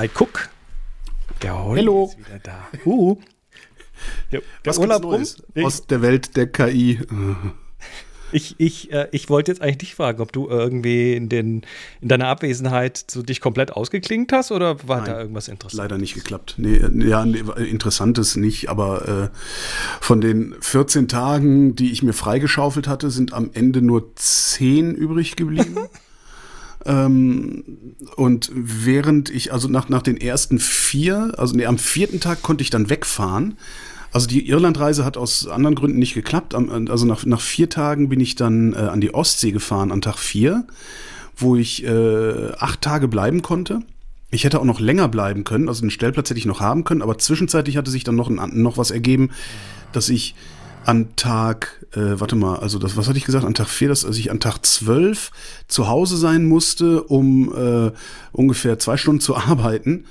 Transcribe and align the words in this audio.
Hi, 0.00 0.08
guck. 0.08 0.48
Der 1.42 1.62
Holly 1.62 1.80
Hello. 1.80 2.04
ist 2.06 2.18
wieder 2.18 2.38
da. 2.38 2.68
Uh. 2.86 3.16
Der, 4.32 4.40
der 4.40 4.48
Was 4.64 4.78
Urlaub 4.78 5.02
gibt's 5.10 5.42
rum. 5.54 5.64
Aus 5.66 5.86
der 5.86 6.00
Welt 6.02 6.36
der 6.36 6.46
KI? 6.46 7.00
Ich, 8.32 8.54
ich, 8.58 8.92
äh, 8.92 9.08
ich 9.12 9.28
wollte 9.28 9.50
jetzt 9.50 9.62
eigentlich 9.62 9.78
dich 9.78 9.94
fragen, 9.94 10.20
ob 10.20 10.32
du 10.32 10.48
irgendwie 10.48 11.14
in, 11.14 11.28
den, 11.28 11.62
in 12.00 12.08
deiner 12.08 12.28
Abwesenheit 12.28 13.04
so 13.10 13.22
dich 13.22 13.40
komplett 13.40 13.72
ausgeklingt 13.72 14.32
hast 14.32 14.52
oder 14.52 14.86
war 14.88 14.98
Nein, 14.98 15.06
da 15.06 15.20
irgendwas 15.20 15.48
Interessantes? 15.48 15.78
Leider 15.78 15.98
nicht 15.98 16.14
geklappt. 16.14 16.54
Nee, 16.58 16.76
äh, 16.76 17.08
ja, 17.08 17.24
nee, 17.24 17.42
interessantes 17.58 18.36
nicht, 18.36 18.68
aber 18.68 19.30
äh, 19.32 19.36
von 20.00 20.20
den 20.20 20.54
14 20.60 21.08
Tagen, 21.08 21.74
die 21.74 21.92
ich 21.92 22.02
mir 22.02 22.12
freigeschaufelt 22.12 22.88
hatte, 22.88 23.10
sind 23.10 23.32
am 23.32 23.50
Ende 23.52 23.82
nur 23.82 24.14
10 24.14 24.94
übrig 24.94 25.36
geblieben. 25.36 25.76
ähm, 26.84 27.94
und 28.16 28.50
während 28.54 29.30
ich, 29.30 29.52
also 29.52 29.68
nach, 29.68 29.88
nach 29.88 30.02
den 30.02 30.16
ersten 30.16 30.58
vier, 30.58 31.32
also 31.36 31.56
nee, 31.56 31.66
am 31.66 31.78
vierten 31.78 32.20
Tag 32.20 32.42
konnte 32.42 32.62
ich 32.62 32.70
dann 32.70 32.90
wegfahren. 32.90 33.56
Also 34.12 34.26
die 34.26 34.48
Irlandreise 34.48 35.04
hat 35.04 35.16
aus 35.16 35.46
anderen 35.46 35.74
Gründen 35.76 35.98
nicht 35.98 36.14
geklappt. 36.14 36.54
Am- 36.54 36.88
Also 36.88 37.06
nach, 37.06 37.24
nach 37.26 37.40
vier 37.40 37.68
Tagen 37.68 38.08
bin 38.08 38.20
ich 38.20 38.34
dann 38.34 38.72
äh, 38.72 38.76
an 38.76 39.00
die 39.00 39.14
Ostsee 39.14 39.52
gefahren, 39.52 39.92
an 39.92 40.00
Tag 40.00 40.18
vier, 40.18 40.66
wo 41.36 41.56
ich 41.56 41.84
äh, 41.84 42.52
acht 42.58 42.80
Tage 42.80 43.08
bleiben 43.08 43.42
konnte. 43.42 43.80
Ich 44.32 44.44
hätte 44.44 44.60
auch 44.60 44.64
noch 44.64 44.78
länger 44.80 45.08
bleiben 45.08 45.42
können, 45.44 45.68
also 45.68 45.82
einen 45.82 45.90
Stellplatz 45.90 46.30
hätte 46.30 46.38
ich 46.38 46.46
noch 46.46 46.60
haben 46.60 46.84
können, 46.84 47.02
aber 47.02 47.18
zwischenzeitlich 47.18 47.76
hatte 47.76 47.90
sich 47.90 48.04
dann 48.04 48.14
noch, 48.14 48.28
ein, 48.30 48.62
noch 48.62 48.78
was 48.78 48.92
ergeben, 48.92 49.30
dass 49.92 50.08
ich 50.08 50.36
an 50.86 51.08
Tag, 51.16 51.84
äh, 51.94 52.18
warte 52.20 52.36
mal, 52.36 52.56
also 52.60 52.78
das, 52.78 52.96
was 52.96 53.08
hatte 53.08 53.18
ich 53.18 53.24
gesagt, 53.24 53.44
an 53.44 53.54
Tag 53.54 53.68
4, 53.68 53.88
dass 53.88 54.04
ich 54.04 54.30
an 54.30 54.38
Tag 54.40 54.64
12 54.64 55.30
zu 55.68 55.88
Hause 55.88 56.16
sein 56.16 56.46
musste, 56.46 57.02
um 57.02 57.52
äh, 57.54 57.90
ungefähr 58.32 58.78
zwei 58.78 58.96
Stunden 58.96 59.20
zu 59.20 59.36
arbeiten 59.36 60.04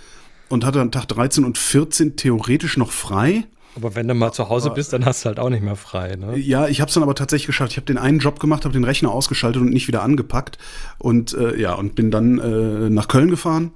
und 0.49 0.65
hatte 0.65 0.81
an 0.81 0.91
Tag 0.91 1.07
13 1.07 1.43
und 1.45 1.57
14 1.57 2.15
theoretisch 2.17 2.75
noch 2.77 2.91
frei. 2.91 3.45
Aber 3.75 3.95
wenn 3.95 4.07
du 4.07 4.13
mal 4.13 4.31
zu 4.31 4.49
Hause 4.49 4.71
bist, 4.71 4.93
dann 4.93 5.05
hast 5.05 5.23
du 5.23 5.27
halt 5.27 5.39
auch 5.39 5.49
nicht 5.49 5.63
mehr 5.63 5.75
frei. 5.75 6.15
Ne? 6.15 6.37
Ja, 6.37 6.67
ich 6.67 6.81
habe 6.81 6.89
es 6.89 6.95
dann 6.95 7.03
aber 7.03 7.15
tatsächlich 7.15 7.47
geschafft. 7.47 7.71
Ich 7.71 7.77
habe 7.77 7.85
den 7.85 7.97
einen 7.97 8.19
Job 8.19 8.39
gemacht, 8.39 8.65
habe 8.65 8.73
den 8.73 8.83
Rechner 8.83 9.11
ausgeschaltet 9.11 9.61
und 9.61 9.69
nicht 9.69 9.87
wieder 9.87 10.01
angepackt 10.01 10.57
und 10.97 11.33
äh, 11.33 11.59
ja 11.59 11.73
und 11.75 11.95
bin 11.95 12.11
dann 12.11 12.39
äh, 12.39 12.89
nach 12.89 13.07
Köln 13.07 13.29
gefahren, 13.29 13.71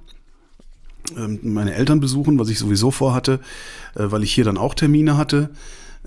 ähm, 1.16 1.40
meine 1.42 1.74
Eltern 1.74 2.00
besuchen, 2.00 2.38
was 2.38 2.48
ich 2.48 2.58
sowieso 2.58 2.90
vorhatte, 2.90 3.40
äh, 3.94 4.04
weil 4.06 4.22
ich 4.22 4.32
hier 4.32 4.44
dann 4.44 4.58
auch 4.58 4.74
Termine 4.74 5.16
hatte, 5.16 5.50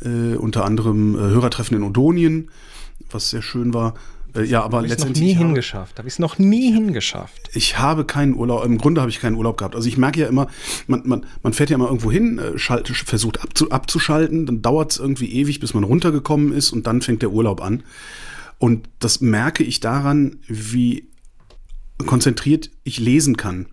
äh, 0.01 0.35
unter 0.35 0.65
anderem 0.65 1.15
äh, 1.15 1.19
Hörertreffen 1.19 1.77
in 1.77 1.83
Odonien, 1.83 2.49
was 3.09 3.29
sehr 3.29 3.41
schön 3.41 3.73
war. 3.73 3.93
Äh, 4.37 4.43
ja, 4.45 4.61
aber 4.63 4.77
Habe 4.77 4.87
ich 4.87 4.91
noch 4.91 4.97
letztendlich 4.97 5.23
nie 5.25 5.35
habe- 5.35 5.45
hingeschafft. 5.47 5.97
Habe 5.97 6.07
ich 6.07 6.13
es 6.13 6.19
noch 6.19 6.37
nie 6.37 6.71
hingeschafft. 6.71 7.49
ich 7.53 7.77
habe 7.79 8.05
keinen 8.05 8.35
Urlaub, 8.35 8.63
im 8.65 8.77
Grunde 8.77 9.01
habe 9.01 9.09
ich 9.09 9.19
keinen 9.19 9.35
Urlaub 9.35 9.57
gehabt. 9.57 9.75
Also 9.75 9.87
ich 9.89 9.97
merke 9.97 10.19
ja 10.21 10.27
immer, 10.27 10.47
man, 10.87 11.01
man, 11.05 11.25
man 11.43 11.53
fährt 11.53 11.69
ja 11.69 11.75
immer 11.75 11.87
irgendwo 11.87 12.11
hin, 12.11 12.37
äh, 12.37 12.57
schalt, 12.57 12.87
versucht 12.89 13.41
abzu, 13.41 13.71
abzuschalten, 13.71 14.45
dann 14.45 14.61
dauert 14.61 14.91
es 14.91 14.97
irgendwie 14.99 15.31
ewig, 15.33 15.59
bis 15.59 15.73
man 15.73 15.83
runtergekommen 15.83 16.53
ist 16.53 16.71
und 16.71 16.87
dann 16.87 17.01
fängt 17.01 17.21
der 17.21 17.31
Urlaub 17.31 17.61
an. 17.61 17.83
Und 18.59 18.89
das 18.99 19.21
merke 19.21 19.63
ich 19.63 19.79
daran, 19.79 20.37
wie 20.47 21.07
konzentriert 22.05 22.69
ich 22.83 22.99
lesen 22.99 23.37
kann. 23.37 23.67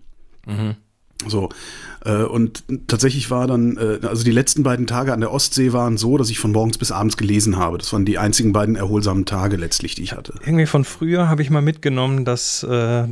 So. 1.27 1.49
Äh, 2.03 2.23
und 2.23 2.63
tatsächlich 2.87 3.31
war 3.31 3.47
dann, 3.47 3.77
äh, 3.77 4.05
also 4.05 4.23
die 4.23 4.31
letzten 4.31 4.63
beiden 4.63 4.85
Tage 4.87 5.13
an 5.13 5.21
der 5.21 5.31
Ostsee 5.31 5.73
waren 5.73 5.97
so, 5.97 6.17
dass 6.17 6.29
ich 6.29 6.39
von 6.39 6.51
morgens 6.51 6.77
bis 6.77 6.91
abends 6.91 7.17
gelesen 7.17 7.57
habe. 7.57 7.77
Das 7.77 7.91
waren 7.93 8.05
die 8.05 8.17
einzigen 8.17 8.53
beiden 8.53 8.75
erholsamen 8.75 9.25
Tage 9.25 9.55
letztlich, 9.55 9.95
die 9.95 10.03
ich 10.03 10.13
hatte. 10.13 10.33
Irgendwie 10.45 10.65
von 10.65 10.83
früher 10.83 11.29
habe 11.29 11.41
ich 11.41 11.49
mal 11.49 11.61
mitgenommen, 11.61 12.25
dass, 12.25 12.63
äh, 12.63 13.07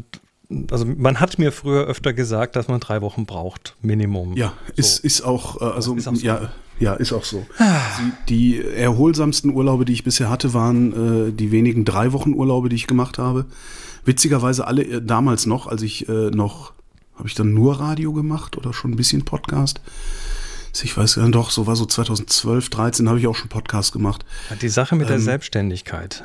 also 0.70 0.86
man 0.86 1.20
hat 1.20 1.40
mir 1.40 1.52
früher 1.52 1.86
öfter 1.86 2.14
gesagt, 2.14 2.56
dass 2.56 2.68
man 2.68 2.80
drei 2.80 3.02
Wochen 3.02 3.26
braucht, 3.26 3.76
Minimum. 3.82 4.36
Ja, 4.36 4.54
ist, 4.76 4.98
So. 4.98 5.04
ist 5.08 5.22
auch, 5.22 5.62
äh, 5.62 5.66
also 5.66 5.96
Ist 5.96 6.08
auch 6.08 6.16
so. 6.16 6.26
ja, 6.26 6.52
ja, 6.80 6.94
ist 6.94 7.14
auch 7.14 7.24
so. 7.24 7.46
Sie, 7.58 8.12
die 8.30 8.62
erholsamsten 8.62 9.52
Urlaube, 9.52 9.86
die 9.86 9.94
ich 9.94 10.04
bisher 10.04 10.30
hatte, 10.30 10.54
waren 10.54 11.30
äh, 11.30 11.32
die 11.32 11.52
wenigen 11.52 11.86
drei 11.86 12.12
Wochen 12.14 12.34
Urlaube, 12.34 12.70
die 12.70 12.76
ich 12.76 12.88
gemacht 12.88 13.18
habe. 13.18 13.46
Witzigerweise 14.06 14.68
alle 14.68 14.84
äh, 14.84 15.02
damals 15.02 15.46
noch, 15.46 15.68
als 15.68 15.82
ich 15.82 16.10
äh, 16.10 16.30
noch, 16.32 16.74
habe 17.16 17.28
ich 17.28 17.36
dann 17.36 17.54
nur 17.54 17.80
Radio 17.80 18.14
gemacht 18.14 18.58
oder 18.58 18.74
schon 18.74 18.92
ein 18.92 18.96
bisschen 18.96 19.24
Podcast? 19.26 19.82
Ich 20.82 20.98
weiß 20.98 21.16
ja 21.18 21.28
doch, 21.28 21.52
so 21.52 21.68
war 21.68 21.76
so 21.76 21.86
2012, 21.86 22.70
13 22.70 23.08
habe 23.08 23.20
ich 23.20 23.28
auch 23.28 23.36
schon 23.36 23.48
Podcast 23.50 23.94
gemacht. 23.94 24.26
Die 24.62 24.70
Sache 24.70 24.96
mit 24.96 25.08
der 25.08 25.18
Ähm, 25.18 25.22
Selbstständigkeit. 25.22 26.24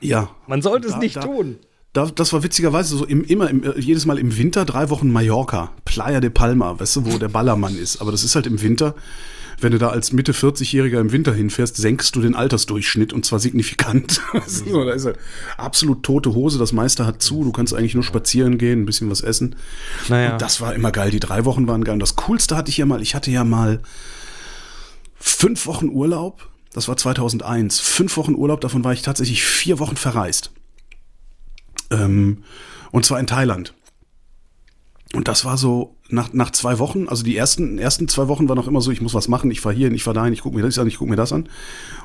Ja. 0.00 0.30
Man 0.46 0.62
sollte 0.62 0.86
es 0.88 0.94
Da- 0.94 0.98
nicht 0.98 1.16
da- 1.16 1.20
tun. 1.20 1.56
Da, 1.94 2.06
das 2.06 2.32
war 2.34 2.42
witzigerweise 2.42 2.96
so 2.96 3.04
im, 3.06 3.24
immer, 3.24 3.48
im, 3.50 3.64
äh, 3.64 3.78
jedes 3.80 4.04
Mal 4.06 4.18
im 4.18 4.36
Winter 4.36 4.64
drei 4.66 4.90
Wochen 4.90 5.10
Mallorca, 5.10 5.72
Playa 5.86 6.20
de 6.20 6.28
Palma, 6.30 6.78
weißt 6.78 6.96
du, 6.96 7.06
wo 7.12 7.18
der 7.18 7.28
Ballermann 7.28 7.76
ist. 7.78 8.00
Aber 8.02 8.12
das 8.12 8.24
ist 8.24 8.34
halt 8.34 8.46
im 8.46 8.60
Winter. 8.60 8.94
Wenn 9.60 9.72
du 9.72 9.78
da 9.78 9.88
als 9.88 10.12
Mitte 10.12 10.32
40-Jähriger 10.32 11.00
im 11.00 11.10
Winter 11.10 11.34
hinfährst, 11.34 11.76
senkst 11.76 12.14
du 12.14 12.20
den 12.20 12.36
Altersdurchschnitt 12.36 13.12
und 13.12 13.24
zwar 13.24 13.38
signifikant. 13.38 14.20
Du, 14.64 14.84
da 14.84 14.92
ist 14.92 15.06
halt 15.06 15.18
absolut 15.56 16.02
tote 16.02 16.34
Hose, 16.34 16.58
das 16.58 16.72
meiste 16.72 17.06
hat 17.06 17.22
zu, 17.22 17.44
du 17.44 17.52
kannst 17.52 17.74
eigentlich 17.74 17.94
nur 17.94 18.04
spazieren 18.04 18.58
gehen, 18.58 18.82
ein 18.82 18.86
bisschen 18.86 19.10
was 19.10 19.20
essen. 19.20 19.56
Naja. 20.08 20.32
Und 20.32 20.42
das 20.42 20.60
war 20.60 20.74
immer 20.74 20.92
geil, 20.92 21.10
die 21.10 21.20
drei 21.20 21.44
Wochen 21.44 21.66
waren 21.66 21.84
geil. 21.84 21.94
Und 21.94 22.00
das 22.00 22.16
Coolste 22.16 22.56
hatte 22.56 22.70
ich 22.70 22.76
ja 22.76 22.86
mal, 22.86 23.02
ich 23.02 23.14
hatte 23.14 23.30
ja 23.30 23.44
mal 23.44 23.80
fünf 25.16 25.66
Wochen 25.66 25.88
Urlaub, 25.88 26.48
das 26.72 26.88
war 26.88 26.96
2001, 26.96 27.80
fünf 27.80 28.16
Wochen 28.16 28.34
Urlaub, 28.34 28.60
davon 28.60 28.84
war 28.84 28.92
ich 28.92 29.02
tatsächlich 29.02 29.42
vier 29.42 29.78
Wochen 29.78 29.96
verreist. 29.96 30.52
Ähm, 31.90 32.44
und 32.90 33.04
zwar 33.04 33.18
in 33.20 33.26
Thailand. 33.26 33.74
Und 35.14 35.28
das 35.28 35.44
war 35.44 35.56
so 35.56 35.96
nach, 36.10 36.32
nach 36.32 36.50
zwei 36.50 36.78
Wochen, 36.78 37.08
also 37.08 37.22
die 37.22 37.36
ersten, 37.36 37.78
ersten 37.78 38.08
zwei 38.08 38.28
Wochen 38.28 38.48
war 38.48 38.56
noch 38.56 38.66
immer 38.66 38.80
so, 38.80 38.90
ich 38.90 39.00
muss 39.00 39.14
was 39.14 39.28
machen, 39.28 39.50
ich 39.50 39.60
fahre 39.60 39.74
hier, 39.74 39.92
ich 39.92 40.02
fahre 40.04 40.14
dahin, 40.14 40.32
ich 40.32 40.42
gucke 40.42 40.56
mir 40.56 40.62
das 40.62 40.78
an, 40.78 40.86
ich 40.88 40.98
gucke 40.98 41.10
mir 41.10 41.16
das 41.16 41.32
an. 41.32 41.48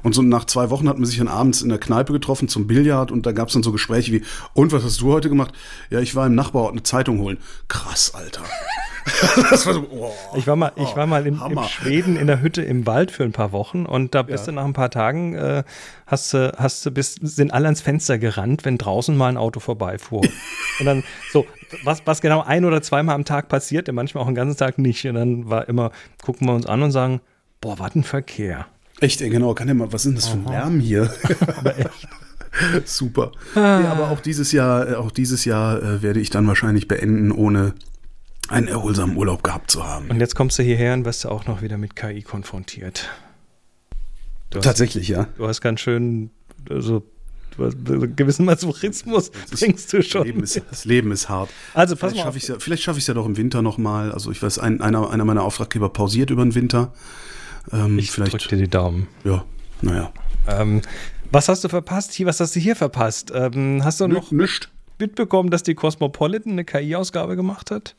Und 0.03 0.13
so 0.13 0.21
nach 0.21 0.45
zwei 0.45 0.69
Wochen 0.69 0.89
hat 0.89 0.97
man 0.97 1.05
sich 1.05 1.17
dann 1.17 1.29
abends 1.29 1.61
in 1.61 1.69
der 1.69 1.77
Kneipe 1.77 2.11
getroffen 2.11 2.47
zum 2.47 2.67
Billard 2.67 3.11
und 3.11 3.25
da 3.25 3.31
gab 3.31 3.47
es 3.47 3.53
dann 3.53 3.63
so 3.63 3.71
Gespräche 3.71 4.11
wie, 4.11 4.23
und 4.53 4.71
was 4.71 4.83
hast 4.83 5.01
du 5.01 5.11
heute 5.11 5.29
gemacht? 5.29 5.53
Ja, 5.89 5.99
ich 5.99 6.15
war 6.15 6.27
im 6.27 6.35
Nachbarort 6.35 6.73
eine 6.73 6.83
Zeitung 6.83 7.19
holen. 7.19 7.37
Krass, 7.67 8.13
Alter. 8.13 8.43
das 9.49 9.65
war 9.65 9.73
so, 9.73 9.87
oh, 9.91 10.11
Ich 10.35 10.47
war 10.47 10.55
mal, 10.55 10.71
ich 10.75 10.95
war 10.95 11.05
mal 11.07 11.25
im 11.27 11.39
Hammer. 11.41 11.63
Schweden 11.65 12.15
in 12.15 12.27
der 12.27 12.41
Hütte 12.41 12.61
im 12.61 12.85
Wald 12.85 13.11
für 13.11 13.23
ein 13.23 13.31
paar 13.31 13.51
Wochen 13.51 13.85
und 13.85 14.15
da 14.15 14.21
bist 14.23 14.45
Ja. 14.47 14.51
du 14.51 14.55
nach 14.55 14.65
ein 14.65 14.73
paar 14.73 14.89
Tagen, 14.91 15.35
äh, 15.35 15.63
hast 16.07 16.33
du, 16.33 16.53
hast 16.57 16.85
du, 16.85 16.91
bist, 16.91 17.19
sind 17.21 17.51
alle 17.53 17.65
ans 17.65 17.81
Fenster 17.81 18.17
gerannt, 18.17 18.65
wenn 18.65 18.77
draußen 18.77 19.15
mal 19.15 19.27
ein 19.29 19.37
Auto 19.37 19.59
vorbeifuhr. 19.59 20.21
und 20.79 20.85
dann 20.85 21.03
so, 21.31 21.45
was, 21.83 22.01
was 22.05 22.21
genau 22.21 22.41
ein 22.43 22.65
oder 22.65 22.81
zweimal 22.81 23.15
am 23.15 23.25
Tag 23.25 23.49
passierte, 23.49 23.91
manchmal 23.91 24.23
auch 24.23 24.27
den 24.27 24.35
ganzen 24.35 24.57
Tag 24.57 24.77
nicht. 24.77 25.05
Und 25.05 25.15
dann 25.15 25.49
war 25.49 25.67
immer, 25.67 25.91
gucken 26.23 26.47
wir 26.47 26.53
uns 26.53 26.65
an 26.65 26.81
und 26.83 26.91
sagen, 26.91 27.19
boah, 27.61 27.79
was 27.79 27.95
ein 27.95 28.03
Verkehr. 28.03 28.67
Echt, 28.99 29.21
ey, 29.21 29.29
genau, 29.29 29.53
kann 29.53 29.67
ja 29.67 29.73
mal, 29.73 29.91
was 29.91 30.05
ist 30.05 30.09
denn 30.09 30.15
das 30.15 30.27
für 30.27 30.37
ein 30.37 30.45
Lärm 30.45 30.79
hier? 30.79 31.13
Aber 31.57 31.77
echt. 31.77 32.07
Super. 32.85 33.31
Ja, 33.55 33.91
aber 33.93 34.11
auch 34.11 34.19
dieses 34.19 34.51
Jahr, 34.51 34.87
äh, 34.91 34.93
auch 34.93 35.09
dieses 35.09 35.43
Jahr 35.43 35.81
äh, 35.81 36.01
werde 36.03 36.19
ich 36.19 36.29
dann 36.29 36.45
wahrscheinlich 36.47 36.87
beenden, 36.87 37.31
ohne 37.31 37.73
einen 38.53 38.67
erholsamen 38.67 39.15
Urlaub 39.17 39.43
gehabt 39.43 39.71
zu 39.71 39.83
haben. 39.83 40.09
Und 40.09 40.19
jetzt 40.19 40.35
kommst 40.35 40.57
du 40.59 40.63
hierher 40.63 40.93
und 40.93 41.05
wirst 41.05 41.23
du 41.23 41.29
auch 41.29 41.45
noch 41.45 41.61
wieder 41.61 41.77
mit 41.77 41.95
KI 41.95 42.21
konfrontiert. 42.21 43.09
Du 44.49 44.59
hast, 44.59 44.65
Tatsächlich, 44.65 45.07
ja. 45.07 45.27
du 45.37 45.47
hast 45.47 45.61
ganz 45.61 45.79
schön, 45.79 46.29
also, 46.69 47.03
hast 47.57 47.75
einen 47.89 48.15
gewissen 48.15 48.45
Masochismus 48.45 49.31
bringst 49.51 49.91
du 49.93 50.01
schon. 50.03 50.25
Leben 50.25 50.43
ist, 50.43 50.61
das 50.69 50.85
Leben 50.85 51.11
ist 51.11 51.27
hart. 51.29 51.49
Also 51.73 51.95
pass 51.95 52.11
Vielleicht 52.11 52.25
mal 52.25 52.35
es 52.37 52.47
ja, 52.47 52.55
vielleicht 52.59 52.83
schaffe 52.83 52.99
ich 52.99 53.03
es 53.03 53.07
ja 53.07 53.13
doch 53.13 53.25
im 53.25 53.37
Winter 53.37 53.61
nochmal. 53.61 54.11
Also 54.11 54.31
ich 54.31 54.41
weiß, 54.41 54.59
ein, 54.59 54.81
einer, 54.81 55.09
einer 55.09 55.25
meiner 55.25 55.43
Auftraggeber 55.43 55.89
pausiert 55.89 56.29
über 56.29 56.43
den 56.43 56.55
Winter. 56.55 56.93
Ähm, 57.71 57.97
Ich 57.97 58.11
drück 58.11 58.27
vielleicht, 58.27 58.51
dir 58.51 58.57
die 58.57 58.67
Daumen. 58.67 59.07
ja, 59.23 59.43
naja. 59.81 60.11
Ähm, 60.47 60.81
was 61.31 61.49
hast 61.49 61.63
du 61.63 61.69
verpasst? 61.69 62.13
Hier, 62.13 62.27
was 62.27 62.39
hast 62.39 62.55
du 62.55 62.59
hier 62.59 62.75
verpasst? 62.75 63.31
Ähm, 63.33 63.83
hast 63.83 63.99
du 63.99 64.07
noch 64.07 64.31
Nischt. 64.31 64.69
mitbekommen, 64.99 65.49
dass 65.49 65.63
die 65.63 65.73
Cosmopolitan 65.73 66.53
eine 66.53 66.65
KI-Ausgabe 66.65 67.35
gemacht 67.35 67.71
hat? 67.71 67.95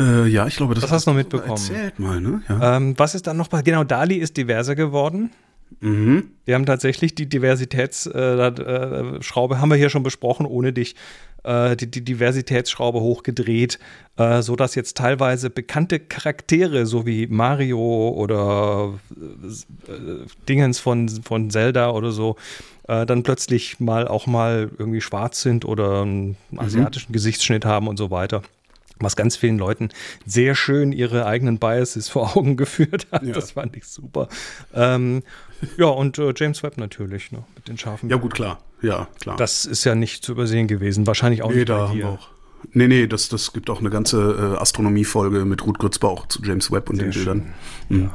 Äh, 0.00 0.26
ja, 0.26 0.46
ich 0.46 0.56
glaube, 0.56 0.74
das 0.74 0.82
Das 0.82 0.92
hast 0.92 1.06
du 1.06 1.10
noch 1.10 1.16
mitbekommen. 1.16 1.50
Erzählt 1.52 1.98
mal, 1.98 2.20
ne? 2.20 2.42
Ja. 2.48 2.76
Ähm, 2.76 2.94
was 2.96 3.14
ist 3.14 3.26
dann 3.26 3.36
noch? 3.36 3.48
bei- 3.48 3.62
Genau, 3.62 3.84
Dali 3.84 4.16
ist 4.16 4.36
diverser 4.36 4.74
geworden. 4.74 5.30
Mhm. 5.80 6.30
Wir 6.44 6.54
haben 6.56 6.66
tatsächlich 6.66 7.14
die 7.14 7.26
Diversitätsschraube, 7.28 9.16
äh, 9.18 9.22
Schraube 9.22 9.60
haben 9.60 9.70
wir 9.70 9.76
hier 9.76 9.90
schon 9.90 10.02
besprochen, 10.02 10.46
ohne 10.46 10.72
dich, 10.72 10.94
äh, 11.42 11.74
die, 11.76 11.90
die 11.90 12.02
Diversitätsschraube 12.04 13.00
hochgedreht, 13.00 13.78
äh, 14.16 14.42
so 14.42 14.56
dass 14.56 14.74
jetzt 14.74 14.96
teilweise 14.96 15.50
bekannte 15.50 15.98
Charaktere, 16.00 16.86
so 16.86 17.06
wie 17.06 17.26
Mario 17.26 18.10
oder 18.10 18.92
äh, 19.16 20.26
Dingens 20.48 20.78
von, 20.78 21.08
von 21.08 21.50
Zelda 21.50 21.90
oder 21.90 22.12
so, 22.12 22.36
äh, 22.88 23.06
dann 23.06 23.22
plötzlich 23.22 23.80
mal 23.80 24.06
auch 24.06 24.26
mal 24.26 24.70
irgendwie 24.78 25.00
schwarz 25.00 25.40
sind 25.42 25.64
oder 25.64 26.02
einen 26.02 26.36
asiatischen 26.56 27.12
Gesichtsschnitt 27.12 27.64
haben 27.64 27.88
und 27.88 27.96
so 27.96 28.10
weiter. 28.10 28.42
Was 29.00 29.16
ganz 29.16 29.36
vielen 29.36 29.58
Leuten 29.58 29.88
sehr 30.26 30.54
schön 30.54 30.92
ihre 30.92 31.26
eigenen 31.26 31.58
Biases 31.58 32.08
vor 32.10 32.36
Augen 32.36 32.56
geführt 32.56 33.06
hat. 33.12 33.22
Ja. 33.22 33.32
Das 33.32 33.52
fand 33.52 33.76
ich 33.76 33.86
super. 33.86 34.28
Ähm, 34.72 35.22
ja, 35.76 35.86
und 35.86 36.18
äh, 36.18 36.32
James 36.36 36.62
Webb 36.62 36.78
natürlich, 36.78 37.32
ne, 37.32 37.44
mit 37.54 37.68
den 37.68 37.78
scharfen. 37.78 38.10
Ja, 38.10 38.16
gut, 38.16 38.34
klar. 38.34 38.60
Ja, 38.82 39.08
klar. 39.20 39.36
Das 39.36 39.64
ist 39.64 39.84
ja 39.84 39.94
nicht 39.94 40.24
zu 40.24 40.32
übersehen 40.32 40.68
gewesen. 40.68 41.06
Wahrscheinlich 41.06 41.42
auch 41.42 41.50
nee, 41.50 41.56
nicht 41.56 41.68
da 41.68 41.78
bei 41.78 41.88
haben 41.88 41.96
dir. 41.96 42.04
wir 42.04 42.08
auch. 42.10 42.28
Nee, 42.72 42.88
nee, 42.88 43.06
das, 43.06 43.28
das 43.28 43.52
gibt 43.52 43.68
auch 43.68 43.80
eine 43.80 43.90
ganze 43.90 44.54
äh, 44.56 44.60
Astronomie-Folge 44.60 45.44
mit 45.44 45.64
Ruth 45.66 45.78
Grützbauch 45.78 46.26
zu 46.28 46.42
James 46.42 46.70
Webb 46.70 46.90
und 46.90 46.96
Sehr 46.96 47.06
den 47.06 47.12
Bildern. 47.12 47.54
Mhm. 47.88 48.10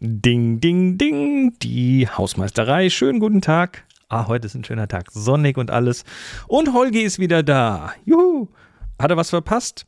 Ding, 0.00 0.60
ding, 0.60 0.96
ding. 0.96 1.58
Die 1.60 2.08
Hausmeisterei. 2.08 2.88
Schönen 2.88 3.20
guten 3.20 3.40
Tag. 3.40 3.84
Ah, 4.08 4.26
heute 4.28 4.46
ist 4.46 4.54
ein 4.54 4.64
schöner 4.64 4.88
Tag. 4.88 5.10
Sonnig 5.10 5.58
und 5.58 5.70
alles. 5.70 6.04
Und 6.46 6.72
Holgi 6.72 7.02
ist 7.02 7.18
wieder 7.18 7.42
da. 7.42 7.92
Juhu. 8.04 8.48
Hat 8.98 9.10
er 9.10 9.16
was 9.16 9.30
verpasst? 9.30 9.86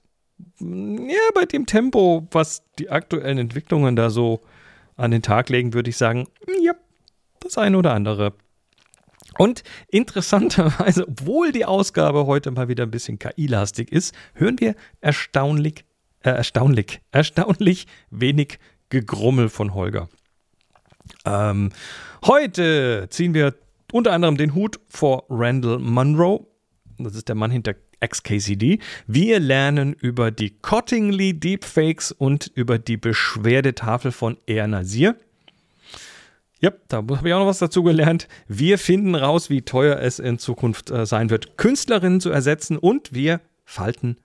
Ja, 0.59 1.19
bei 1.35 1.45
dem 1.45 1.67
Tempo, 1.67 2.27
was 2.31 2.63
die 2.79 2.91
aktuellen 2.91 3.39
Entwicklungen 3.39 3.97
da 3.97 4.09
so 4.11 4.41
an 4.97 5.11
den 5.11 5.23
Tag 5.23 5.49
legen, 5.49 5.75
würde 5.75 5.91
ich 5.91 5.97
sagen, 5.97 6.29
ja, 6.63 6.73
das 7.41 7.59
eine 7.59 7.77
oder 7.77 7.93
andere. 7.93 8.35
Und 9.39 9.63
interessanterweise, 9.89 11.09
obwohl 11.09 11.53
die 11.53 11.65
Ausgabe 11.65 12.27
heute 12.27 12.51
mal 12.51 12.69
wieder 12.69 12.85
ein 12.85 12.91
bisschen 12.91 13.19
KI-lastig 13.19 13.93
ist, 13.93 14.15
hören 14.35 14.59
wir 14.61 14.75
erstaunlich, 15.01 15.85
äh, 16.23 16.31
erstaunlich, 16.31 17.01
erstaunlich 17.13 17.87
wenig 18.11 18.59
Gegrummel 18.91 19.49
von 19.49 19.75
Holger. 19.75 20.09
Ähm, 21.25 21.71
heute 22.25 23.07
ziehen 23.11 23.35
wir 23.35 23.55
unter 23.93 24.13
anderem 24.13 24.37
den 24.37 24.55
Hut 24.55 24.81
vor 24.89 25.25
Randall 25.29 25.79
Munro. 25.79 26.47
Das 26.99 27.15
ist 27.15 27.29
der 27.29 27.35
Mann 27.35 27.51
hinter 27.51 27.75
XKCD. 28.01 28.79
Wir 29.07 29.41
lernen 29.41 29.93
über 29.93 30.31
die 30.31 30.51
Cottingley 30.51 31.35
Deepfakes 31.35 32.13
und 32.13 32.51
über 32.55 32.79
die 32.79 32.97
Beschwerdetafel 32.97 34.13
von 34.13 34.37
Air 34.47 34.67
Nasir. 34.67 35.17
Ja, 36.61 36.73
da 36.89 36.99
habe 36.99 37.29
ich 37.29 37.35
auch 37.35 37.41
noch 37.41 37.47
was 37.47 37.59
dazu 37.59 37.83
gelernt. 37.83 38.29
Wir 38.47 38.79
finden 38.79 39.15
raus, 39.15 39.49
wie 39.49 39.63
teuer 39.63 39.99
es 39.99 40.19
in 40.19 40.39
Zukunft 40.39 40.91
äh, 40.91 41.07
sein 41.07 41.31
wird, 41.31 41.57
Künstlerinnen 41.57 42.21
zu 42.21 42.31
ersetzen 42.31 42.77
und 42.77 43.15
wir 43.15 43.41
falten 43.65 44.17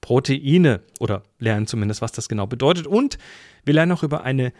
Proteine 0.00 0.80
oder 1.00 1.22
lernen 1.38 1.66
zumindest, 1.66 2.00
was 2.00 2.12
das 2.12 2.28
genau 2.28 2.46
bedeutet. 2.46 2.86
Und 2.86 3.18
wir 3.64 3.74
lernen 3.74 3.92
auch 3.92 4.02
über 4.02 4.24
eine 4.24 4.52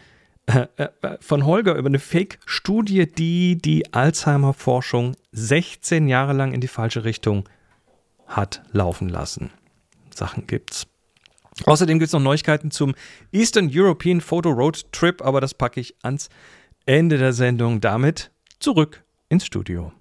äh, 0.46 0.66
äh, 0.76 0.88
von 1.20 1.46
Holger 1.46 1.76
über 1.76 1.88
eine 1.88 2.00
Fake-Studie, 2.00 3.06
die 3.06 3.56
die 3.56 3.92
Alzheimer-Forschung 3.94 5.16
16 5.32 6.08
Jahre 6.08 6.32
lang 6.32 6.52
in 6.52 6.60
die 6.60 6.68
falsche 6.68 7.04
Richtung 7.04 7.48
hat 8.36 8.62
laufen 8.72 9.08
lassen. 9.08 9.50
Sachen 10.14 10.46
gibt's. 10.46 10.86
Außerdem 11.64 11.98
gibt 11.98 12.08
es 12.08 12.12
noch 12.12 12.20
Neuigkeiten 12.20 12.70
zum 12.70 12.94
Eastern 13.30 13.70
European 13.72 14.20
Photo 14.20 14.50
Road 14.50 14.90
Trip, 14.92 15.22
aber 15.22 15.40
das 15.40 15.54
packe 15.54 15.80
ich 15.80 15.94
ans 16.02 16.28
Ende 16.86 17.18
der 17.18 17.32
Sendung. 17.32 17.80
Damit 17.80 18.30
zurück 18.58 19.04
ins 19.28 19.46
Studio. 19.46 19.92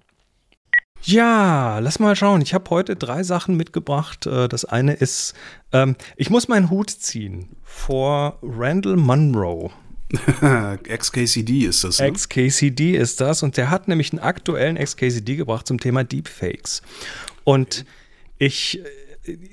Ja, 1.04 1.80
lass 1.80 1.98
mal 1.98 2.14
schauen. 2.14 2.42
Ich 2.42 2.54
habe 2.54 2.70
heute 2.70 2.94
drei 2.94 3.22
Sachen 3.24 3.56
mitgebracht. 3.56 4.26
Äh, 4.26 4.48
Das 4.48 4.64
eine 4.64 4.94
ist, 4.94 5.34
ähm, 5.72 5.96
ich 6.16 6.30
muss 6.30 6.48
meinen 6.48 6.70
Hut 6.70 6.90
ziehen 6.90 7.48
vor 7.62 8.38
Randall 8.42 8.96
Munro. 8.96 9.72
XKCD 10.84 11.64
ist 11.64 11.84
das. 11.84 11.98
Ne? 11.98 12.12
XKCD 12.12 12.96
ist 12.96 13.20
das 13.20 13.42
und 13.42 13.56
der 13.56 13.70
hat 13.70 13.88
nämlich 13.88 14.12
einen 14.12 14.20
aktuellen 14.20 14.76
XKCD 14.76 15.36
gebracht 15.36 15.66
zum 15.66 15.80
Thema 15.80 16.04
Deepfakes. 16.04 16.82
Und 17.44 17.84
ich, 18.42 18.82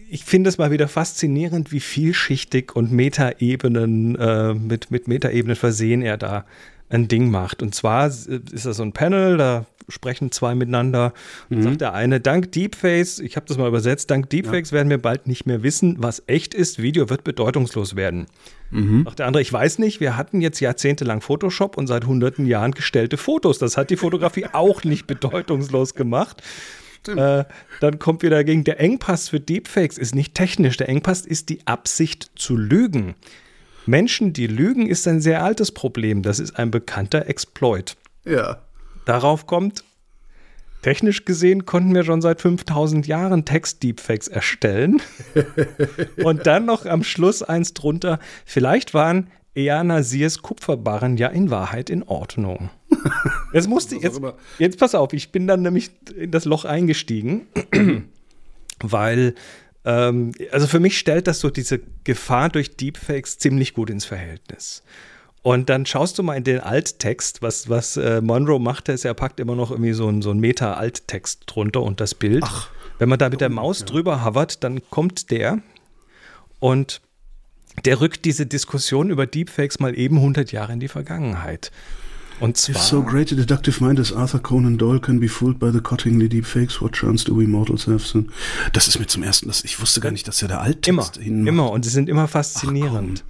ich 0.10 0.24
finde 0.24 0.50
es 0.50 0.58
mal 0.58 0.72
wieder 0.72 0.88
faszinierend, 0.88 1.72
wie 1.72 1.80
vielschichtig 1.80 2.76
und 2.76 2.92
Metaebenen 2.92 4.16
äh, 4.16 4.54
mit, 4.56 4.90
mit 4.90 5.08
Metaebenen 5.08 5.56
versehen 5.56 6.02
er 6.02 6.18
da 6.18 6.46
ein 6.90 7.08
Ding 7.08 7.30
macht. 7.30 7.62
Und 7.62 7.76
zwar 7.76 8.08
ist 8.08 8.66
das 8.66 8.78
so 8.78 8.82
ein 8.82 8.94
Panel, 8.94 9.38
da 9.38 9.68
sprechen 9.90 10.32
zwei 10.32 10.56
miteinander 10.56 11.14
und 11.50 11.62
sagt 11.62 11.82
der 11.82 11.94
eine, 11.94 12.20
dank 12.20 12.52
Deepfakes, 12.52 13.20
ich 13.20 13.36
habe 13.36 13.46
das 13.48 13.58
mal 13.60 13.68
übersetzt, 13.68 14.10
dank 14.10 14.30
Deepfakes 14.30 14.72
werden 14.72 14.90
wir 14.90 15.00
bald 15.00 15.28
nicht 15.28 15.46
mehr 15.46 15.62
wissen, 15.62 15.98
was 16.00 16.24
echt 16.26 16.56
ist, 16.56 16.82
Video 16.82 17.10
wird 17.10 17.24
bedeutungslos 17.24 17.96
werden. 17.96 18.26
Sagt 19.04 19.20
der 19.20 19.28
andere, 19.28 19.42
ich 19.42 19.54
weiß 19.54 19.78
nicht, 19.80 20.00
wir 20.00 20.18
hatten 20.18 20.42
jetzt 20.42 20.60
jahrzehntelang 20.60 21.22
Photoshop 21.22 21.78
und 21.78 21.86
seit 21.86 22.06
hunderten 22.06 22.48
Jahren 22.48 22.72
gestellte 22.72 23.18
Fotos. 23.18 23.60
Das 23.60 23.78
hat 23.78 23.90
die 23.92 23.98
Fotografie 23.98 24.48
auch 24.52 24.84
nicht 24.84 25.06
bedeutungslos 25.06 25.94
gemacht. 25.94 26.42
Äh, 27.08 27.46
dann 27.80 28.00
kommt 28.00 28.22
wieder 28.24 28.38
dagegen, 28.38 28.64
der 28.64 28.80
Engpass 28.80 29.30
für 29.30 29.40
Deepfakes 29.40 29.98
ist 29.98 30.16
nicht 30.16 30.36
technisch, 30.36 30.78
der 30.78 30.90
Engpass 30.90 31.26
ist 31.26 31.50
die 31.50 31.66
Absicht 31.66 32.32
zu 32.36 32.56
lügen. 32.56 33.16
Menschen, 33.86 34.34
die 34.34 34.48
lügen, 34.48 34.88
ist 34.88 35.08
ein 35.08 35.22
sehr 35.22 35.44
altes 35.44 35.72
Problem. 35.72 36.22
Das 36.22 36.40
ist 36.40 36.58
ein 36.58 36.72
bekannter 36.72 37.28
Exploit. 37.28 37.98
Ja. 38.26 38.60
Darauf 39.06 39.48
kommt, 39.48 39.84
technisch 40.82 41.26
gesehen 41.26 41.66
konnten 41.66 41.96
wir 41.96 42.04
schon 42.04 42.22
seit 42.22 42.42
5000 42.42 43.08
Jahren 43.08 43.46
Text-Deepfakes 43.46 44.28
erstellen. 44.28 45.02
Und 46.24 46.46
dann 46.46 46.66
noch 46.66 46.86
am 46.86 47.04
Schluss 47.04 47.42
eins 47.42 47.74
drunter, 47.74 48.20
vielleicht 48.46 48.94
waren 48.94 49.32
Ea 49.56 49.84
Nasirs 49.84 50.42
Kupferbarren 50.42 51.18
ja 51.18 51.28
in 51.28 51.50
Wahrheit 51.50 51.90
in 51.90 52.04
Ordnung. 52.04 52.70
Jetzt 53.54 53.68
musste 53.68 53.98
auch 53.98 54.02
jetzt, 54.02 54.22
jetzt 54.60 54.80
pass 54.80 54.96
auf, 54.96 55.14
ich 55.14 55.32
bin 55.32 55.48
dann 55.48 55.62
nämlich 55.62 55.92
in 56.16 56.32
das 56.32 56.46
Loch 56.46 56.66
eingestiegen, 56.66 57.48
weil 58.80 59.34
ähm, 59.86 60.34
also 60.52 60.68
für 60.68 60.80
mich 60.80 61.00
stellt 61.00 61.28
das 61.28 61.40
so 61.40 61.50
diese 61.50 61.80
Gefahr 62.04 62.50
durch 62.50 62.76
Deepfakes 62.76 63.40
ziemlich 63.40 63.74
gut 63.74 63.90
ins 63.90 64.06
Verhältnis. 64.06 64.84
Und 65.42 65.70
dann 65.70 65.86
schaust 65.86 66.18
du 66.18 66.24
mal 66.24 66.36
in 66.36 66.44
den 66.44 66.60
Alttext, 66.60 67.42
was, 67.42 67.70
was 67.70 67.96
äh, 67.98 68.22
Monroe 68.22 68.60
macht, 68.60 68.90
ist, 68.90 69.06
er 69.06 69.14
packt 69.14 69.40
immer 69.40 69.56
noch 69.56 69.72
irgendwie 69.72 69.94
so 69.94 70.08
einen 70.08 70.22
so 70.22 70.34
Meta-Alttext 70.34 71.44
drunter 71.46 71.82
und 71.82 72.02
das 72.02 72.14
Bild. 72.14 72.44
Ach. 72.46 72.70
Wenn 72.98 73.08
man 73.08 73.18
da 73.18 73.30
mit 73.30 73.40
der 73.40 73.50
Maus 73.50 73.86
drüber 73.86 74.26
hovert, 74.26 74.64
dann 74.64 74.82
kommt 74.90 75.32
der 75.32 75.60
und 76.60 77.02
der 77.86 78.02
rückt 78.02 78.26
diese 78.26 78.46
Diskussion 78.46 79.10
über 79.10 79.26
Deepfakes 79.26 79.80
mal 79.80 79.98
eben 79.98 80.18
100 80.18 80.52
Jahre 80.52 80.74
in 80.74 80.82
die 80.82 80.90
Vergangenheit. 80.90 81.72
Und 82.40 82.58
zwar. 82.58 82.76
If 82.76 82.82
so 82.82 83.02
great 83.04 83.32
a 83.32 83.36
deductive 83.36 83.84
mind 83.84 84.00
as 84.00 84.14
Arthur 84.14 84.40
Conan 84.40 84.78
Doyle 84.78 85.00
can 85.00 85.20
be 85.20 85.28
fooled 85.28 85.60
by 85.60 85.72
the 85.72 85.80
Cottingley 85.80 86.30
deepfakes, 86.30 86.82
what 86.82 86.94
chance 86.94 87.24
do 87.26 87.38
we 87.38 87.48
mortals 87.48 87.88
have? 87.88 88.00
So, 88.00 88.24
das 88.74 88.88
ist 88.88 89.00
mir 89.00 89.08
zum 89.08 89.24
ersten, 89.24 89.48
das, 89.48 89.64
ich 89.64 89.80
wusste 89.82 90.00
gar 90.00 90.12
nicht, 90.12 90.28
dass 90.28 90.42
er 90.42 90.48
der 90.48 90.58
Immer, 90.58 90.66
Alttext 90.66 91.18
hinmacht. 91.18 91.48
immer. 91.48 91.72
Und 91.72 91.84
sie 91.84 91.92
sind 91.92 92.08
immer 92.10 92.28
faszinierend. 92.28 93.24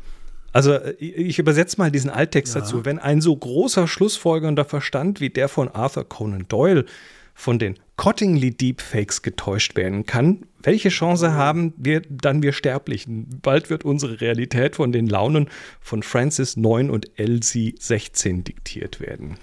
also 0.54 0.74
äh, 0.74 0.92
ich 1.00 1.40
übersetze 1.40 1.78
mal 1.78 1.92
diesen 1.92 2.10
Alttext 2.10 2.56
dazu. 2.56 2.86
Wenn 2.86 3.00
ein 3.00 3.22
so 3.22 3.36
großer 3.36 3.88
schlussfolgernder 3.88 4.66
Verstand 4.66 5.22
wie 5.22 5.30
der 5.30 5.50
von 5.50 5.70
Arthur 5.70 6.08
Conan 6.08 6.46
Doyle 6.48 6.86
von 7.34 7.58
den 7.58 7.80
Cottingley 8.00 8.52
Deepfakes 8.52 9.24
getäuscht 9.24 9.76
werden 9.76 10.06
kann, 10.06 10.46
welche 10.64 10.88
Chance 10.88 11.34
haben 11.34 11.74
wir 11.76 12.02
dann 12.10 12.42
wir 12.42 12.54
Sterblichen? 12.54 13.28
Bald 13.42 13.70
wird 13.70 13.84
unsere 13.84 14.22
Realität 14.22 14.78
von 14.78 14.94
den 14.94 15.06
Launen 15.06 15.50
von 15.82 16.02
Francis 16.02 16.56
9 16.56 16.90
und 16.90 17.20
Elsie 17.20 17.76
16 17.78 18.46
diktiert 18.46 19.02
werden. 19.02 19.36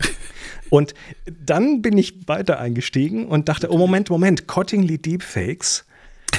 Und 0.70 0.94
dann 1.26 1.82
bin 1.82 1.98
ich 1.98 2.28
weiter 2.28 2.60
eingestiegen 2.60 3.26
und 3.26 3.48
dachte, 3.48 3.72
oh 3.72 3.78
Moment, 3.78 4.08
Moment, 4.08 4.46
Cottingley 4.46 4.98
Deepfakes, 4.98 5.84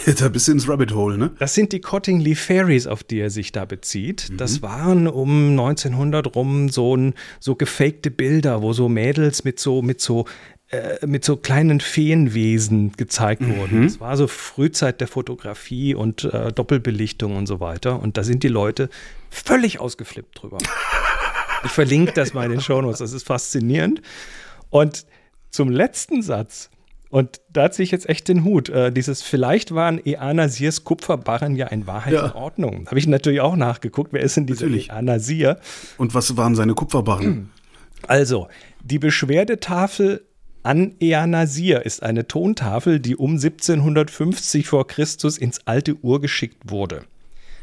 da 0.20 0.30
bist 0.30 0.48
du 0.48 0.54
ins 0.54 0.70
Rabbit 0.70 0.94
Hole, 0.94 1.18
ne? 1.18 1.32
das 1.40 1.54
sind 1.54 1.74
die 1.74 1.82
Cottingley 1.82 2.36
Fairies, 2.36 2.88
auf 2.88 3.04
die 3.04 3.20
er 3.20 3.30
sich 3.30 3.52
da 3.52 3.66
bezieht. 3.66 4.32
Das 4.38 4.62
waren 4.62 5.08
um 5.08 5.50
1900 5.50 6.34
rum 6.34 6.70
so, 6.70 6.96
ein, 6.96 7.14
so 7.42 7.56
gefakte 7.56 8.10
Bilder, 8.10 8.62
wo 8.62 8.72
so 8.72 8.88
Mädels 8.88 9.44
mit 9.44 9.60
so, 9.60 9.82
mit 9.82 10.00
so, 10.00 10.26
äh, 10.72 11.06
mit 11.06 11.24
so 11.26 11.38
kleinen 11.38 11.80
Feenwesen 11.80 12.94
gezeigt 12.94 13.42
wurden. 13.48 13.84
Das 13.84 14.00
war 14.00 14.16
so 14.18 14.28
Frühzeit 14.28 15.02
der 15.02 15.08
Fotografie 15.08 15.96
und 15.96 16.24
äh, 16.26 16.52
Doppelbelichtung 16.52 17.36
und 17.36 17.46
so 17.48 17.60
weiter. 17.60 18.02
Und 18.02 18.18
da 18.18 18.24
sind 18.24 18.44
die 18.44 18.48
Leute 18.48 18.90
völlig 19.30 19.80
ausgeflippt 19.80 20.42
drüber. 20.42 20.58
Ich 21.64 21.70
verlinke 21.70 22.12
das 22.14 22.34
mal 22.34 22.46
in 22.46 22.52
den 22.54 22.60
Shownotes, 22.62 22.98
das 22.98 23.14
ist 23.14 23.28
faszinierend. 23.28 24.02
Und 24.72 25.06
zum 25.52 25.70
letzten 25.70 26.24
Satz, 26.24 26.72
und 27.12 27.40
da 27.54 27.70
ziehe 27.70 27.84
ich 27.84 27.92
jetzt 27.92 28.10
echt 28.10 28.28
den 28.30 28.44
Hut, 28.44 28.70
äh, 28.70 28.92
dieses 28.92 29.22
vielleicht 29.22 29.76
waren 29.76 30.04
Eanasirs 30.04 30.84
Kupferbarren 30.86 31.56
ja 31.56 31.68
in 31.68 31.86
Wahrheit 31.86 32.14
Ja. 32.14 32.26
in 32.26 32.32
Ordnung. 32.32 32.88
Habe 32.88 32.98
ich 32.98 33.06
natürlich 33.06 33.42
auch 33.42 33.56
nachgeguckt, 33.56 34.12
wer 34.12 34.22
ist 34.22 34.38
denn 34.38 34.48
dieser 34.48 34.66
Natürlich. 34.66 34.90
Eanasir? 34.90 35.60
Und 36.00 36.16
was 36.16 36.36
waren 36.36 36.56
seine 36.56 36.74
Kupferbarren? 36.74 37.52
Also, 38.08 38.48
die 38.84 38.98
Beschwerdetafel 38.98 40.26
an 40.64 40.94
Eanasir 41.00 41.86
ist 41.86 42.04
eine 42.04 42.28
Tontafel, 42.28 43.00
die 43.00 43.16
um 43.16 43.32
1750 43.32 44.68
vor 44.68 44.88
Christus 44.88 45.38
ins 45.38 45.66
alte 45.66 45.96
Ur 46.04 46.22
geschickt 46.22 46.70
wurde. 46.70 47.04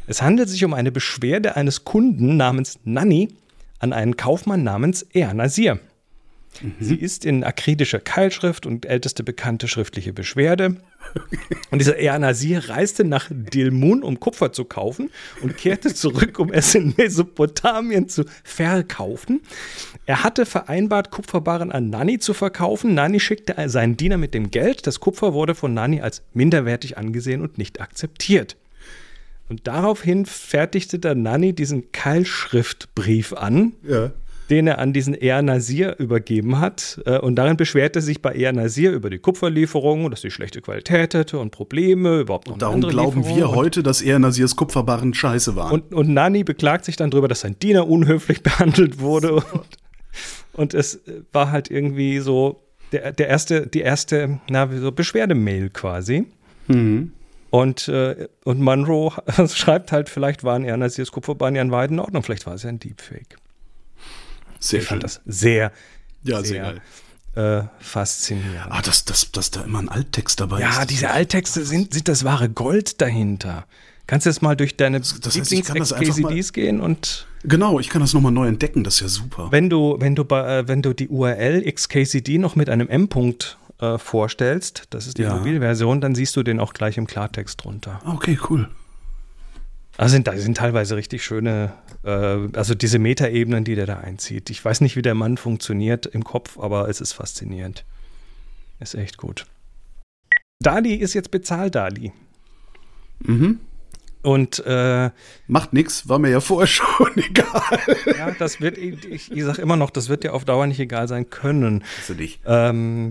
Es 0.06 0.22
handelt 0.22 0.48
sich 0.48 0.64
um 0.64 0.74
eine 0.74 0.90
Beschwerde 0.90 1.54
eines 1.56 1.84
Kunden 1.84 2.36
namens 2.36 2.78
Nanni 2.84 3.28
an 3.78 3.92
einen 3.92 4.16
Kaufmann 4.16 4.64
namens 4.64 5.06
Eanasir. 5.12 5.78
Mhm. 6.60 6.74
Sie 6.80 6.96
ist 6.96 7.24
in 7.24 7.44
akridischer 7.44 8.00
Keilschrift 8.00 8.66
und 8.66 8.86
älteste 8.86 9.22
bekannte 9.22 9.68
schriftliche 9.68 10.12
Beschwerde. 10.12 10.76
Und 11.70 11.78
dieser 11.78 11.98
Eanasir 11.98 12.68
reiste 12.68 13.04
nach 13.04 13.28
Dilmun, 13.30 14.02
um 14.02 14.20
Kupfer 14.20 14.52
zu 14.52 14.64
kaufen 14.64 15.10
und 15.42 15.56
kehrte 15.56 15.94
zurück, 15.94 16.38
um 16.38 16.52
es 16.52 16.74
in 16.74 16.94
Mesopotamien 16.96 18.08
zu 18.08 18.24
verkaufen. 18.42 19.40
Er 20.06 20.24
hatte 20.24 20.44
vereinbart, 20.44 21.10
Kupferbarren 21.10 21.72
an 21.72 21.90
Nani 21.90 22.18
zu 22.18 22.34
verkaufen. 22.34 22.94
Nani 22.94 23.20
schickte 23.20 23.54
seinen 23.68 23.96
Diener 23.96 24.16
mit 24.16 24.34
dem 24.34 24.50
Geld. 24.50 24.86
Das 24.86 25.00
Kupfer 25.00 25.32
wurde 25.34 25.54
von 25.54 25.72
Nani 25.72 26.00
als 26.00 26.22
minderwertig 26.34 26.98
angesehen 26.98 27.42
und 27.42 27.58
nicht 27.58 27.80
akzeptiert. 27.80 28.56
Und 29.48 29.66
daraufhin 29.66 30.26
fertigte 30.26 30.98
der 30.98 31.14
Nani 31.14 31.54
diesen 31.54 31.90
Keilschriftbrief 31.92 33.32
an. 33.32 33.72
Ja 33.82 34.12
den 34.50 34.66
er 34.66 34.78
an 34.78 34.92
diesen 34.92 35.14
Air 35.14 35.42
Nasir 35.42 35.96
übergeben 35.98 36.58
hat. 36.58 37.00
Äh, 37.04 37.18
und 37.18 37.36
darin 37.36 37.56
beschwerte 37.56 37.98
er 37.98 38.02
sich 38.02 38.22
bei 38.22 38.34
Air 38.34 38.52
Nasir 38.52 38.92
über 38.92 39.10
die 39.10 39.18
Kupferlieferung, 39.18 40.10
dass 40.10 40.22
sie 40.22 40.30
schlechte 40.30 40.60
Qualität 40.60 41.14
hätte 41.14 41.38
und 41.38 41.50
Probleme, 41.50 42.20
überhaupt 42.20 42.46
noch 42.46 42.54
und 42.54 42.62
darum 42.62 42.80
glauben 42.80 43.26
wir 43.26 43.50
heute, 43.50 43.82
dass 43.82 44.00
Air 44.00 44.18
Nasirs 44.18 44.56
Kupferbarren 44.56 45.14
scheiße 45.14 45.56
waren. 45.56 45.72
Und, 45.72 45.94
und 45.94 46.08
Nani 46.08 46.44
beklagt 46.44 46.84
sich 46.84 46.96
dann 46.96 47.10
darüber, 47.10 47.28
dass 47.28 47.40
sein 47.40 47.58
Diener 47.58 47.88
unhöflich 47.88 48.42
behandelt 48.42 49.00
wurde. 49.00 49.34
Und, 49.34 49.44
und 50.54 50.74
es 50.74 51.00
war 51.32 51.50
halt 51.50 51.70
irgendwie 51.70 52.18
so 52.18 52.62
der, 52.92 53.12
der 53.12 53.28
erste, 53.28 53.66
die 53.66 53.80
erste, 53.80 54.40
na, 54.48 54.68
so 54.74 54.92
Beschwerdemail 54.92 55.70
quasi. 55.70 56.26
Mhm. 56.68 57.12
Und, 57.50 57.88
äh, 57.88 58.28
und 58.44 58.60
Monroe 58.60 59.12
schreibt 59.48 59.92
halt, 59.92 60.08
vielleicht 60.08 60.44
waren 60.44 60.64
Air 60.64 60.76
Nasirs 60.76 61.12
Kupferbarren 61.12 61.54
ja 61.54 61.62
in 61.62 61.70
Weiden 61.70 61.94
in 61.94 62.00
Ordnung, 62.00 62.22
vielleicht 62.22 62.46
war 62.46 62.54
es 62.54 62.62
ja 62.62 62.68
ein 62.68 62.78
Deepfake. 62.78 63.36
Sehr 64.60 64.80
ich 64.80 64.86
schön. 64.86 65.00
fand 65.00 65.04
das 65.04 65.20
sehr, 65.26 65.72
ja, 66.22 66.42
sehr, 66.42 66.74
sehr 67.34 67.60
äh, 67.60 67.68
faszinierend. 67.78 68.70
Ah, 68.70 68.82
dass, 68.82 69.04
dass, 69.04 69.30
dass 69.32 69.50
da 69.50 69.62
immer 69.62 69.78
ein 69.78 69.88
Alttext 69.88 70.40
dabei 70.40 70.60
ja, 70.60 70.70
ist. 70.70 70.76
Ja, 70.76 70.84
diese 70.86 71.10
Alttexte 71.10 71.64
sind, 71.64 71.94
sind 71.94 72.08
das 72.08 72.24
wahre 72.24 72.48
Gold 72.48 73.00
dahinter. 73.00 73.66
Kannst 74.06 74.26
du 74.26 74.30
jetzt 74.30 74.40
mal 74.40 74.56
durch 74.56 74.76
deine 74.76 75.00
das 75.00 75.14
heißt, 75.14 75.50
Lieblings-KCDs 75.50 76.52
gehen 76.52 76.80
und 76.80 77.26
Genau, 77.44 77.78
ich 77.78 77.88
kann 77.88 78.00
das 78.00 78.14
nochmal 78.14 78.32
neu 78.32 78.48
entdecken, 78.48 78.82
das 78.82 78.94
ist 78.94 79.00
ja 79.00 79.08
super. 79.08 79.48
Wenn 79.52 79.70
du, 79.70 79.96
wenn 80.00 80.16
du, 80.16 80.24
bei, 80.24 80.58
äh, 80.58 80.68
wenn 80.68 80.82
du 80.82 80.92
die 80.92 81.08
URL 81.08 81.70
XKCD 81.70 82.38
noch 82.38 82.56
mit 82.56 82.68
einem 82.68 82.88
M-Punkt 82.88 83.58
äh, 83.80 83.98
vorstellst, 83.98 84.84
das 84.90 85.06
ist 85.06 85.18
die 85.18 85.22
ja. 85.22 85.36
Mobilversion, 85.36 86.00
dann 86.00 86.14
siehst 86.14 86.34
du 86.34 86.42
den 86.42 86.58
auch 86.58 86.72
gleich 86.72 86.96
im 86.96 87.06
Klartext 87.06 87.62
drunter. 87.62 88.00
Okay, 88.04 88.38
cool. 88.50 88.68
Also 89.98 90.12
sind, 90.12 90.28
da 90.28 90.36
sind 90.36 90.56
teilweise 90.56 90.94
richtig 90.94 91.24
schöne, 91.24 91.72
äh, 92.04 92.38
also 92.52 92.76
diese 92.76 93.00
Metaebenen, 93.00 93.64
die 93.64 93.74
der 93.74 93.86
da 93.86 93.98
einzieht. 93.98 94.48
Ich 94.48 94.64
weiß 94.64 94.80
nicht, 94.80 94.94
wie 94.94 95.02
der 95.02 95.16
Mann 95.16 95.36
funktioniert 95.36 96.06
im 96.06 96.22
Kopf, 96.22 96.56
aber 96.56 96.88
es 96.88 97.00
ist 97.00 97.14
faszinierend. 97.14 97.84
Ist 98.78 98.94
echt 98.94 99.16
gut. 99.16 99.46
Dali 100.60 100.94
ist 100.94 101.14
jetzt 101.14 101.32
bezahlt, 101.32 101.74
Dali. 101.74 102.12
Mhm. 103.18 103.58
Und 104.22 104.62
äh, 104.66 105.10
macht 105.48 105.72
nichts, 105.72 106.08
war 106.08 106.20
mir 106.20 106.30
ja 106.30 106.40
vorher 106.40 106.66
schon 106.68 107.16
egal. 107.16 107.80
Ja, 108.16 108.30
das 108.30 108.60
wird, 108.60 108.78
ich, 108.78 109.32
ich 109.32 109.42
sage 109.42 109.60
immer 109.60 109.76
noch, 109.76 109.90
das 109.90 110.08
wird 110.08 110.22
dir 110.22 110.32
auf 110.32 110.44
Dauer 110.44 110.68
nicht 110.68 110.78
egal 110.78 111.08
sein 111.08 111.28
können. 111.28 111.82
Also 111.98 112.14
nicht. 112.14 112.40
Ähm, 112.46 113.08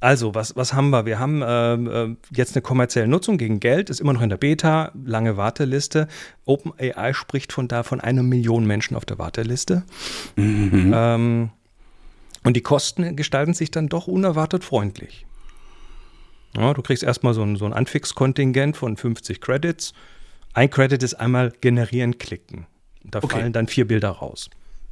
also, 0.00 0.34
was, 0.34 0.56
was 0.56 0.74
haben 0.74 0.90
wir? 0.90 1.06
Wir 1.06 1.18
haben 1.18 1.42
ähm, 1.46 1.90
äh, 1.90 2.34
jetzt 2.34 2.54
eine 2.54 2.62
kommerzielle 2.62 3.08
Nutzung 3.08 3.38
gegen 3.38 3.60
Geld, 3.60 3.90
ist 3.90 4.00
immer 4.00 4.12
noch 4.12 4.22
in 4.22 4.28
der 4.28 4.36
Beta, 4.36 4.92
lange 5.04 5.36
Warteliste. 5.36 6.08
OpenAI 6.44 7.14
spricht 7.14 7.52
von 7.52 7.68
da 7.68 7.82
von 7.82 8.00
einer 8.00 8.22
Million 8.22 8.66
Menschen 8.66 8.96
auf 8.96 9.04
der 9.04 9.18
Warteliste. 9.18 9.84
Mhm. 10.36 10.92
Ähm, 10.94 11.50
und 12.44 12.56
die 12.56 12.62
Kosten 12.62 13.16
gestalten 13.16 13.54
sich 13.54 13.70
dann 13.70 13.88
doch 13.88 14.06
unerwartet 14.06 14.64
freundlich. 14.64 15.26
Ja, 16.56 16.74
du 16.74 16.82
kriegst 16.82 17.02
erstmal 17.02 17.34
so 17.34 17.42
ein, 17.42 17.56
so 17.56 17.64
ein 17.64 17.72
Anfix-Kontingent 17.72 18.76
von 18.76 18.96
50 18.96 19.40
Credits. 19.40 19.92
Ein 20.54 20.70
Credit 20.70 21.02
ist 21.02 21.14
einmal 21.14 21.52
generieren, 21.60 22.18
klicken. 22.18 22.66
Da 23.02 23.18
okay. 23.22 23.40
fallen 23.40 23.52
dann 23.52 23.66
vier 23.66 23.86
Bilder 23.86 24.10
raus. 24.10 24.48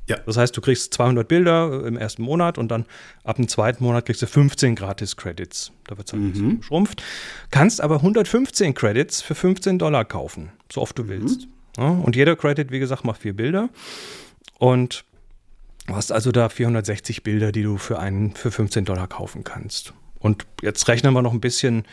Ja. 0.06 0.18
Das 0.26 0.36
heißt, 0.36 0.56
du 0.56 0.60
kriegst 0.60 0.92
200 0.94 1.26
Bilder 1.26 1.84
im 1.86 1.96
ersten 1.96 2.22
Monat 2.22 2.58
und 2.58 2.68
dann 2.68 2.84
ab 3.22 3.36
dem 3.36 3.48
zweiten 3.48 3.82
Monat 3.82 4.04
kriegst 4.04 4.20
du 4.20 4.26
15 4.26 4.74
Gratis-Credits. 4.74 5.72
Da 5.84 5.96
wird 5.96 6.08
es 6.08 6.14
ein 6.14 6.30
bisschen 6.30 6.46
mhm. 6.46 6.60
geschrumpft. 6.60 7.02
Kannst 7.50 7.80
aber 7.80 7.96
115 7.96 8.74
Credits 8.74 9.22
für 9.22 9.34
15 9.34 9.78
Dollar 9.78 10.04
kaufen, 10.04 10.52
so 10.70 10.82
oft 10.82 10.98
du 10.98 11.04
mhm. 11.04 11.08
willst. 11.08 11.48
Ja, 11.76 11.88
und 11.88 12.16
jeder 12.16 12.36
Credit, 12.36 12.70
wie 12.70 12.78
gesagt, 12.78 13.04
macht 13.04 13.22
vier 13.22 13.34
Bilder. 13.34 13.70
Und 14.58 15.04
du 15.86 15.94
hast 15.94 16.12
also 16.12 16.30
da 16.32 16.48
460 16.48 17.22
Bilder, 17.22 17.50
die 17.50 17.62
du 17.62 17.78
für, 17.78 17.98
einen, 17.98 18.34
für 18.34 18.50
15 18.50 18.84
Dollar 18.84 19.08
kaufen 19.08 19.42
kannst. 19.42 19.94
Und 20.18 20.46
jetzt 20.62 20.86
rechnen 20.88 21.12
wir 21.14 21.22
noch 21.22 21.32
ein 21.32 21.40
bisschen 21.40 21.84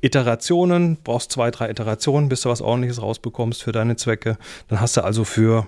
Iterationen, 0.00 0.98
brauchst 1.02 1.32
zwei, 1.32 1.50
drei 1.50 1.68
Iterationen, 1.68 2.28
bis 2.28 2.42
du 2.42 2.48
was 2.48 2.62
ordentliches 2.62 3.02
rausbekommst 3.02 3.62
für 3.62 3.72
deine 3.72 3.96
Zwecke. 3.96 4.38
Dann 4.68 4.80
hast 4.80 4.96
du 4.96 5.04
also 5.04 5.24
für 5.24 5.66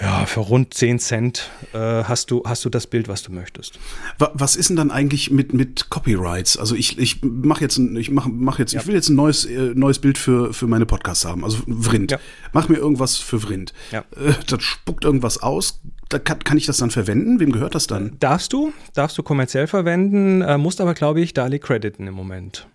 ja, 0.00 0.26
für 0.26 0.40
rund 0.40 0.74
10 0.74 0.98
Cent 0.98 1.50
äh, 1.72 1.78
hast, 1.78 2.30
du, 2.30 2.42
hast 2.44 2.64
du 2.64 2.68
das 2.68 2.86
Bild, 2.86 3.08
was 3.08 3.22
du 3.22 3.32
möchtest. 3.32 3.78
Was 4.18 4.54
ist 4.54 4.68
denn 4.68 4.76
dann 4.76 4.90
eigentlich 4.90 5.30
mit, 5.30 5.54
mit 5.54 5.88
Copyrights? 5.88 6.58
Also 6.58 6.74
ich, 6.74 6.98
ich 6.98 7.22
mache 7.22 7.62
jetzt 7.62 7.78
ein, 7.78 7.96
ich 7.96 8.10
mach, 8.10 8.26
mach 8.30 8.58
jetzt, 8.58 8.74
ja. 8.74 8.80
ich 8.80 8.86
will 8.86 8.94
jetzt 8.94 9.08
ein 9.08 9.16
neues, 9.16 9.46
äh, 9.46 9.72
neues 9.74 9.98
Bild 9.98 10.18
für, 10.18 10.52
für 10.52 10.66
meine 10.66 10.84
Podcasts 10.84 11.24
haben, 11.24 11.44
also 11.44 11.58
Vrind. 11.66 12.10
Ja. 12.10 12.18
Mach 12.52 12.68
mir 12.68 12.76
irgendwas 12.76 13.16
für 13.16 13.40
Vrind. 13.40 13.72
Ja. 13.90 14.00
Äh, 14.16 14.34
das 14.46 14.62
spuckt 14.62 15.04
irgendwas 15.04 15.42
aus. 15.42 15.80
Da 16.10 16.18
kann, 16.18 16.40
kann 16.40 16.58
ich 16.58 16.66
das 16.66 16.76
dann 16.76 16.90
verwenden? 16.90 17.40
Wem 17.40 17.50
gehört 17.50 17.74
das 17.74 17.86
dann? 17.86 18.16
Darfst 18.20 18.52
du, 18.52 18.72
darfst 18.92 19.16
du 19.16 19.22
kommerziell 19.22 19.66
verwenden, 19.66 20.42
äh, 20.42 20.58
musst 20.58 20.82
aber, 20.82 20.92
glaube 20.92 21.20
ich, 21.22 21.32
Dali 21.32 21.58
crediten 21.58 22.06
im 22.06 22.14
Moment. 22.14 22.68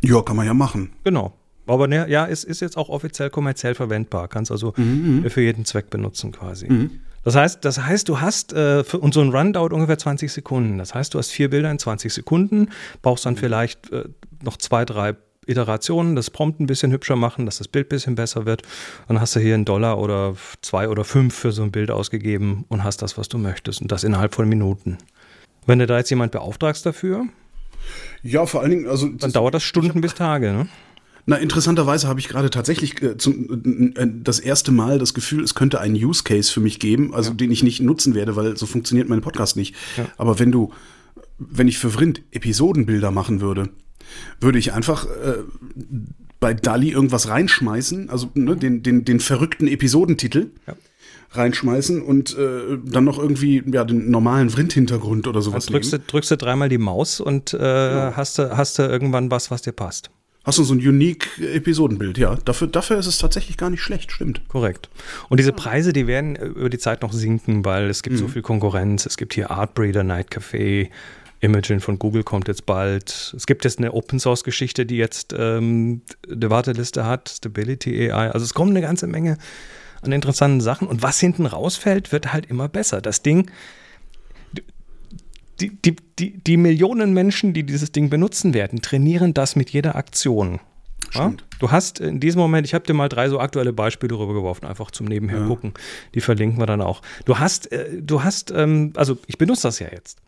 Ja, 0.00 0.22
kann 0.22 0.36
man 0.36 0.46
ja 0.46 0.54
machen. 0.54 0.92
Genau. 1.04 1.36
Aber 1.66 1.86
ne, 1.86 2.08
ja, 2.08 2.26
es 2.26 2.44
ist 2.44 2.60
jetzt 2.60 2.76
auch 2.76 2.88
offiziell 2.88 3.30
kommerziell 3.30 3.74
verwendbar. 3.74 4.28
Kannst 4.28 4.50
also 4.50 4.74
mhm. 4.76 5.22
mhm. 5.22 5.30
für 5.30 5.42
jeden 5.42 5.64
Zweck 5.64 5.90
benutzen 5.90 6.32
quasi. 6.32 6.70
Mhm. 6.70 7.00
Das 7.24 7.36
heißt, 7.36 7.64
das 7.64 7.80
heißt, 7.80 8.08
du 8.08 8.20
hast, 8.20 8.52
äh, 8.52 8.82
für, 8.82 8.98
und 8.98 9.14
so 9.14 9.20
ein 9.20 9.30
Run 9.30 9.52
dauert 9.52 9.72
ungefähr 9.72 9.98
20 9.98 10.32
Sekunden. 10.32 10.78
Das 10.78 10.94
heißt, 10.94 11.14
du 11.14 11.18
hast 11.18 11.30
vier 11.30 11.50
Bilder 11.50 11.70
in 11.70 11.78
20 11.78 12.12
Sekunden, 12.12 12.70
brauchst 13.00 13.26
dann 13.26 13.34
mhm. 13.34 13.38
vielleicht 13.38 13.92
äh, 13.92 14.04
noch 14.42 14.56
zwei, 14.56 14.84
drei 14.84 15.14
Iterationen, 15.46 16.14
das 16.14 16.30
Prompt 16.30 16.60
ein 16.60 16.66
bisschen 16.66 16.92
hübscher 16.92 17.16
machen, 17.16 17.46
dass 17.46 17.58
das 17.58 17.68
Bild 17.68 17.86
ein 17.86 17.88
bisschen 17.88 18.14
besser 18.14 18.46
wird. 18.46 18.62
Dann 19.08 19.20
hast 19.20 19.34
du 19.34 19.40
hier 19.40 19.54
einen 19.54 19.64
Dollar 19.64 19.98
oder 19.98 20.36
zwei 20.62 20.88
oder 20.88 21.04
fünf 21.04 21.34
für 21.34 21.52
so 21.52 21.62
ein 21.62 21.72
Bild 21.72 21.90
ausgegeben 21.90 22.64
und 22.68 22.84
hast 22.84 23.02
das, 23.02 23.18
was 23.18 23.28
du 23.28 23.38
möchtest. 23.38 23.82
Und 23.82 23.90
das 23.90 24.04
innerhalb 24.04 24.34
von 24.34 24.48
Minuten. 24.48 24.98
Wenn 25.66 25.78
du 25.78 25.86
da 25.86 25.98
jetzt 25.98 26.10
jemand 26.10 26.32
beauftragst 26.32 26.86
dafür, 26.86 27.26
ja, 28.22 28.46
vor 28.46 28.60
allen 28.60 28.70
Dingen, 28.70 28.88
also. 28.88 29.08
Dann 29.08 29.32
dauert 29.32 29.54
das 29.54 29.64
Stunden 29.64 30.00
bis 30.00 30.14
Tage, 30.14 30.52
ne? 30.52 30.68
Na, 31.24 31.36
interessanterweise 31.36 32.08
habe 32.08 32.18
ich 32.18 32.28
gerade 32.28 32.50
tatsächlich 32.50 33.00
äh, 33.00 33.16
zum, 33.16 33.94
äh, 33.96 34.08
das 34.22 34.40
erste 34.40 34.72
Mal 34.72 34.98
das 34.98 35.14
Gefühl, 35.14 35.44
es 35.44 35.54
könnte 35.54 35.80
einen 35.80 35.94
Use 35.94 36.24
Case 36.24 36.52
für 36.52 36.60
mich 36.60 36.80
geben, 36.80 37.14
also 37.14 37.30
ja. 37.30 37.36
den 37.36 37.50
ich 37.50 37.62
nicht 37.62 37.80
nutzen 37.80 38.14
werde, 38.14 38.34
weil 38.34 38.56
so 38.56 38.66
funktioniert 38.66 39.08
mein 39.08 39.20
Podcast 39.20 39.56
nicht. 39.56 39.74
Ja. 39.96 40.06
Aber 40.16 40.38
wenn 40.38 40.50
du, 40.50 40.72
wenn 41.38 41.68
ich 41.68 41.78
für 41.78 41.90
Vrind 41.90 42.22
Episodenbilder 42.32 43.10
machen 43.10 43.40
würde, 43.40 43.68
würde 44.40 44.58
ich 44.58 44.72
einfach 44.72 45.06
äh, 45.06 45.38
bei 46.40 46.54
Dali 46.54 46.90
irgendwas 46.90 47.28
reinschmeißen, 47.28 48.10
also 48.10 48.30
ne, 48.34 48.56
den, 48.56 48.82
den, 48.82 49.04
den 49.04 49.20
verrückten 49.20 49.68
Episodentitel. 49.68 50.50
Ja 50.66 50.74
reinschmeißen 51.34 52.02
und 52.02 52.36
äh, 52.36 52.78
dann 52.84 53.04
noch 53.04 53.18
irgendwie 53.18 53.62
ja, 53.72 53.84
den 53.84 54.10
normalen 54.10 54.50
Vrind-Hintergrund 54.50 55.26
oder 55.26 55.40
sowas. 55.40 55.64
Dann 55.64 55.72
drückst, 55.72 55.92
du, 55.94 55.98
drückst 55.98 56.30
du 56.30 56.36
dreimal 56.36 56.68
die 56.68 56.76
Maus 56.76 57.20
und 57.20 57.54
äh, 57.54 57.58
ja. 57.58 58.12
hast, 58.16 58.38
du, 58.38 58.54
hast 58.54 58.78
du 58.78 58.82
irgendwann 58.82 59.30
was, 59.30 59.50
was 59.50 59.62
dir 59.62 59.72
passt. 59.72 60.10
Hast 60.44 60.58
du 60.58 60.64
so 60.64 60.74
ein 60.74 60.78
unique 60.78 61.38
Episodenbild, 61.38 62.18
ja. 62.18 62.36
Dafür, 62.44 62.66
dafür 62.66 62.98
ist 62.98 63.06
es 63.06 63.18
tatsächlich 63.18 63.56
gar 63.56 63.70
nicht 63.70 63.80
schlecht, 63.80 64.10
stimmt. 64.10 64.40
Korrekt. 64.48 64.88
Und 65.28 65.38
diese 65.38 65.52
Preise, 65.52 65.92
die 65.92 66.08
werden 66.08 66.34
über 66.34 66.68
die 66.68 66.78
Zeit 66.78 67.02
noch 67.02 67.12
sinken, 67.12 67.64
weil 67.64 67.88
es 67.88 68.02
gibt 68.02 68.16
mhm. 68.16 68.20
so 68.20 68.28
viel 68.28 68.42
Konkurrenz. 68.42 69.06
Es 69.06 69.16
gibt 69.16 69.34
hier 69.34 69.52
Artbreeder, 69.52 70.02
Night 70.02 70.30
Café, 70.32 70.88
Imogen 71.42 71.80
von 71.80 71.98
Google 71.98 72.24
kommt 72.24 72.48
jetzt 72.48 72.66
bald. 72.66 73.34
Es 73.36 73.46
gibt 73.46 73.64
jetzt 73.64 73.78
eine 73.78 73.92
Open 73.92 74.18
Source 74.18 74.42
Geschichte, 74.42 74.86
die 74.86 74.96
jetzt 74.96 75.34
ähm, 75.36 76.02
eine 76.30 76.50
Warteliste 76.50 77.04
hat, 77.04 77.28
Stability 77.28 78.10
AI. 78.10 78.30
Also 78.30 78.44
es 78.44 78.54
kommt 78.54 78.70
eine 78.70 78.80
ganze 78.80 79.06
Menge 79.06 79.38
an 80.02 80.12
interessanten 80.12 80.60
Sachen. 80.60 80.88
Und 80.88 81.02
was 81.02 81.20
hinten 81.20 81.46
rausfällt, 81.46 82.12
wird 82.12 82.32
halt 82.32 82.46
immer 82.46 82.68
besser. 82.68 83.00
Das 83.00 83.22
Ding 83.22 83.50
die, 85.62 85.70
die, 85.70 85.96
die, 86.18 86.38
die 86.38 86.56
Millionen 86.56 87.12
Menschen, 87.12 87.52
die 87.52 87.62
dieses 87.62 87.92
Ding 87.92 88.10
benutzen 88.10 88.52
werden, 88.52 88.82
trainieren 88.82 89.32
das 89.32 89.54
mit 89.56 89.70
jeder 89.70 89.94
Aktion. 89.94 90.60
Ja? 91.14 91.32
Du 91.58 91.70
hast 91.70 92.00
in 92.00 92.20
diesem 92.20 92.40
Moment, 92.40 92.66
ich 92.66 92.74
habe 92.74 92.84
dir 92.84 92.94
mal 92.94 93.08
drei 93.08 93.28
so 93.28 93.38
aktuelle 93.38 93.72
Beispiele 93.72 94.18
rübergeworfen, 94.18 94.66
einfach 94.66 94.90
zum 94.90 95.06
Nebenher 95.06 95.40
ja. 95.40 95.46
gucken. 95.46 95.74
Die 96.14 96.20
verlinken 96.20 96.58
wir 96.58 96.66
dann 96.66 96.80
auch. 96.80 97.02
Du 97.24 97.38
hast, 97.38 97.70
äh, 97.70 98.00
du 98.00 98.24
hast, 98.24 98.50
ähm, 98.50 98.92
also 98.96 99.18
ich 99.26 99.38
benutze 99.38 99.62
das 99.62 99.78
ja 99.78 99.88
jetzt. 99.90 100.18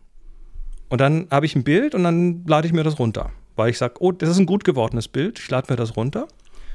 Und 0.87 1.01
dann 1.01 1.27
habe 1.31 1.45
ich 1.45 1.55
ein 1.55 1.63
Bild 1.63 1.95
und 1.95 2.03
dann 2.03 2.45
lade 2.45 2.67
ich 2.67 2.73
mir 2.73 2.83
das 2.83 2.99
runter. 2.99 3.31
Weil 3.55 3.69
ich 3.71 3.77
sage, 3.77 3.95
oh, 3.99 4.11
das 4.11 4.29
ist 4.29 4.37
ein 4.37 4.45
gut 4.45 4.63
gewordenes 4.63 5.07
Bild, 5.07 5.39
ich 5.39 5.49
lade 5.49 5.71
mir 5.71 5.77
das 5.77 5.97
runter. 5.97 6.27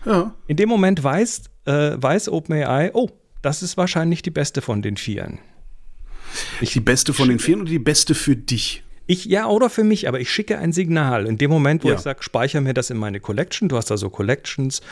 Ja. 0.04 0.34
In 0.46 0.56
dem 0.56 0.68
Moment 0.68 1.02
weiß, 1.02 1.44
äh, 1.66 1.92
weiß 1.96 2.30
OpenAI, 2.30 2.90
oh, 2.94 3.10
das 3.42 3.62
ist 3.62 3.76
wahrscheinlich 3.76 4.22
die 4.22 4.30
beste 4.30 4.60
von 4.60 4.82
den 4.82 4.96
Vieren. 4.96 5.38
Ich 6.60 6.72
die 6.72 6.80
beste 6.80 7.12
von 7.12 7.28
den 7.28 7.38
vielen 7.38 7.62
oder 7.62 7.70
die 7.70 7.78
beste 7.78 8.14
für 8.14 8.36
dich? 8.36 8.82
Ich, 9.06 9.24
ja, 9.24 9.48
oder 9.48 9.70
für 9.70 9.82
mich, 9.82 10.06
aber 10.06 10.20
ich 10.20 10.30
schicke 10.30 10.58
ein 10.58 10.72
Signal. 10.72 11.26
In 11.26 11.36
dem 11.36 11.50
Moment, 11.50 11.82
wo 11.82 11.88
ja. 11.88 11.94
ich 11.94 12.00
sage, 12.00 12.22
speichere 12.22 12.60
mir 12.60 12.74
das 12.74 12.90
in 12.90 12.96
meine 12.96 13.18
Collection, 13.18 13.68
du 13.68 13.76
hast 13.76 13.90
da 13.90 13.96
so 13.96 14.08
Collections, 14.08 14.82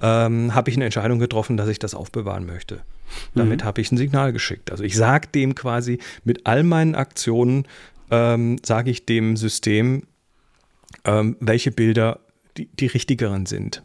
ähm, 0.00 0.54
habe 0.54 0.70
ich 0.70 0.76
eine 0.76 0.84
Entscheidung 0.84 1.18
getroffen, 1.18 1.56
dass 1.56 1.68
ich 1.68 1.78
das 1.78 1.94
aufbewahren 1.94 2.46
möchte. 2.46 2.80
Damit 3.34 3.62
mhm. 3.62 3.64
habe 3.64 3.80
ich 3.80 3.92
ein 3.92 3.96
Signal 3.96 4.32
geschickt. 4.32 4.70
Also 4.70 4.84
ich 4.84 4.96
sage 4.96 5.28
dem 5.28 5.54
quasi 5.54 5.98
mit 6.24 6.46
all 6.46 6.62
meinen 6.62 6.94
Aktionen, 6.94 7.66
ähm, 8.10 8.56
sage 8.64 8.90
ich 8.90 9.06
dem 9.06 9.36
System, 9.36 10.02
ähm, 11.04 11.36
welche 11.40 11.70
Bilder 11.70 12.20
die, 12.56 12.66
die 12.66 12.86
richtigeren 12.86 13.46
sind. 13.46 13.82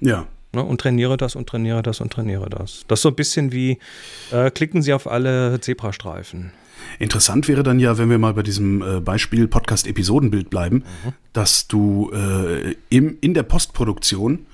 Ja. 0.00 0.26
Ne, 0.54 0.62
und 0.62 0.80
trainiere 0.80 1.16
das 1.16 1.34
und 1.34 1.48
trainiere 1.48 1.82
das 1.82 2.00
und 2.00 2.12
trainiere 2.12 2.48
das. 2.48 2.84
Das 2.86 3.00
ist 3.00 3.02
so 3.02 3.08
ein 3.08 3.16
bisschen 3.16 3.50
wie, 3.50 3.78
äh, 4.30 4.50
klicken 4.50 4.82
Sie 4.82 4.92
auf 4.92 5.08
alle 5.08 5.60
Zebrastreifen. 5.60 6.52
Interessant 6.98 7.48
wäre 7.48 7.62
dann 7.62 7.80
ja, 7.80 7.98
wenn 7.98 8.08
wir 8.08 8.18
mal 8.18 8.34
bei 8.34 8.42
diesem 8.42 8.82
äh, 8.82 9.00
Beispiel 9.00 9.48
Podcast-Episodenbild 9.48 10.50
bleiben, 10.50 10.84
mhm. 11.04 11.12
dass 11.32 11.66
du 11.66 12.12
äh, 12.12 12.76
im, 12.88 13.18
in 13.20 13.34
der 13.34 13.42
Postproduktion 13.42 14.46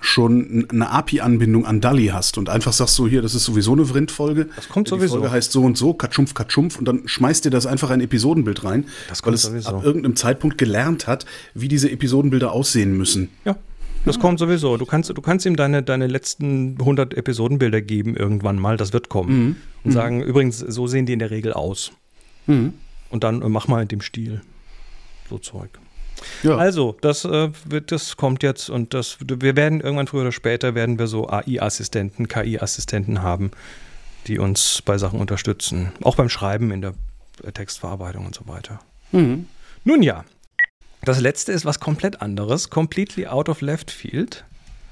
schon 0.00 0.66
eine 0.70 0.90
API-Anbindung 0.90 1.64
an 1.64 1.80
DALI 1.80 2.08
hast 2.08 2.38
und 2.38 2.48
einfach 2.48 2.72
sagst 2.72 2.96
so 2.96 3.08
hier, 3.08 3.22
das 3.22 3.34
ist 3.34 3.44
sowieso 3.44 3.72
eine 3.72 3.86
Vrind-Folge. 3.86 4.48
Das 4.56 4.68
kommt 4.68 4.88
sowieso. 4.88 5.16
Die 5.16 5.20
Folge 5.20 5.30
heißt 5.30 5.52
so 5.52 5.62
und 5.62 5.78
so, 5.78 5.94
Katschumf, 5.94 6.34
Katschumf 6.34 6.78
und 6.78 6.86
dann 6.86 7.06
schmeißt 7.06 7.44
dir 7.44 7.50
das 7.50 7.66
einfach 7.66 7.90
ein 7.90 8.00
Episodenbild 8.00 8.64
rein, 8.64 8.84
das 9.08 9.24
weil 9.24 9.34
es 9.34 9.42
sowieso. 9.42 9.70
ab 9.70 9.84
irgendeinem 9.84 10.16
Zeitpunkt 10.16 10.58
gelernt 10.58 11.06
hat, 11.06 11.24
wie 11.54 11.68
diese 11.68 11.90
Episodenbilder 11.90 12.52
aussehen 12.52 12.96
müssen. 12.96 13.30
Ja, 13.44 13.56
das 14.06 14.18
kommt 14.18 14.38
sowieso. 14.38 14.76
Du 14.76 14.86
kannst, 14.86 15.10
du 15.10 15.20
kannst 15.20 15.44
ihm 15.46 15.56
deine, 15.56 15.82
deine 15.82 16.06
letzten 16.06 16.76
100 16.78 17.14
Episodenbilder 17.14 17.82
geben 17.82 18.16
irgendwann 18.16 18.58
mal. 18.58 18.76
Das 18.76 18.92
wird 18.92 19.08
kommen. 19.08 19.38
Mhm. 19.38 19.56
Und 19.84 19.90
mhm. 19.90 19.94
sagen, 19.94 20.22
übrigens, 20.22 20.58
so 20.58 20.86
sehen 20.86 21.06
die 21.06 21.12
in 21.12 21.18
der 21.18 21.30
Regel 21.30 21.52
aus. 21.52 21.92
Mhm. 22.46 22.74
Und 23.10 23.24
dann 23.24 23.42
äh, 23.42 23.48
mach 23.48 23.68
mal 23.68 23.82
in 23.82 23.88
dem 23.88 24.00
Stil. 24.00 24.40
So 25.28 25.38
Zeug. 25.38 25.70
Ja. 26.42 26.56
Also, 26.56 26.96
das, 27.00 27.24
äh, 27.24 27.50
wird, 27.64 27.92
das 27.92 28.16
kommt 28.16 28.42
jetzt 28.42 28.70
und 28.70 28.94
das, 28.94 29.18
wir 29.20 29.56
werden 29.56 29.80
irgendwann 29.80 30.06
früher 30.06 30.22
oder 30.22 30.32
später 30.32 30.74
werden 30.74 30.98
wir 30.98 31.08
so 31.08 31.28
AI-Assistenten, 31.28 32.28
KI-Assistenten 32.28 33.22
haben, 33.22 33.50
die 34.26 34.38
uns 34.38 34.82
bei 34.84 34.98
Sachen 34.98 35.20
unterstützen. 35.20 35.92
Auch 36.02 36.16
beim 36.16 36.28
Schreiben 36.28 36.70
in 36.70 36.80
der 36.80 36.94
Textverarbeitung 37.52 38.24
und 38.24 38.34
so 38.34 38.46
weiter. 38.46 38.80
Mhm. 39.12 39.46
Nun 39.84 40.02
ja, 40.02 40.24
das 41.06 41.20
letzte 41.20 41.52
ist 41.52 41.64
was 41.64 41.78
komplett 41.78 42.20
anderes, 42.20 42.68
completely 42.68 43.26
out 43.26 43.48
of 43.48 43.60
left 43.60 43.90
field. 43.92 44.44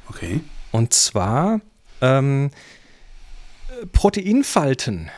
Okay. 0.09 0.41
Und 0.71 0.93
zwar 0.95 1.61
ähm, 2.01 2.51
Proteinfalten. 3.93 5.11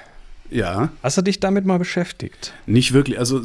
Ja. 0.50 0.90
Hast 1.02 1.18
du 1.18 1.22
dich 1.22 1.38
damit 1.38 1.66
mal 1.66 1.78
beschäftigt? 1.78 2.54
Nicht 2.66 2.92
wirklich. 2.94 3.18
Also 3.18 3.42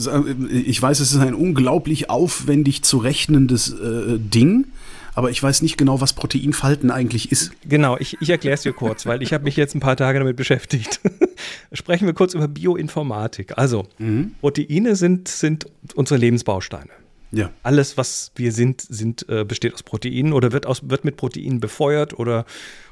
ich 0.50 0.82
weiß, 0.82 1.00
es 1.02 1.12
ist 1.12 1.20
ein 1.20 1.34
unglaublich 1.34 2.10
aufwendig 2.10 2.84
zu 2.84 3.00
rechnendes 3.00 3.72
äh, 3.72 4.18
Ding, 4.18 4.68
aber 5.14 5.30
ich 5.30 5.44
weiß 5.44 5.62
nicht 5.62 5.78
genau, 5.78 6.00
was 6.00 6.14
Proteinfalten 6.14 6.90
eigentlich 6.90 7.34
ist. 7.34 7.52
Genau, 7.68 7.98
ich, 7.98 8.16
ich 8.22 8.30
erkläre 8.30 8.54
es 8.54 8.62
dir 8.62 8.72
kurz, 8.72 9.06
weil 9.06 9.24
ich 9.24 9.34
habe 9.34 9.44
mich 9.44 9.58
jetzt 9.58 9.76
ein 9.76 9.82
paar 9.82 9.98
Tage 9.98 10.20
damit 10.20 10.38
beschäftigt. 10.38 11.02
Sprechen 11.74 12.06
wir 12.06 12.14
kurz 12.14 12.34
über 12.34 12.48
Bioinformatik. 12.48 13.58
Also, 13.58 13.88
mhm. 13.98 14.36
Proteine 14.40 14.96
sind, 14.96 15.28
sind 15.28 15.66
unsere 15.96 16.18
Lebensbausteine. 16.18 17.01
Ja. 17.32 17.50
Alles, 17.64 17.98
was 17.98 18.32
wir 18.36 18.52
sind, 18.52 18.82
sind 18.82 19.28
äh, 19.30 19.46
besteht 19.46 19.74
aus 19.74 19.84
Proteinen 19.84 20.34
oder 20.34 20.52
wird, 20.52 20.66
aus, 20.66 20.90
wird 20.90 21.06
mit 21.06 21.16
Proteinen 21.16 21.60
befeuert 21.62 22.18
oder 22.20 22.46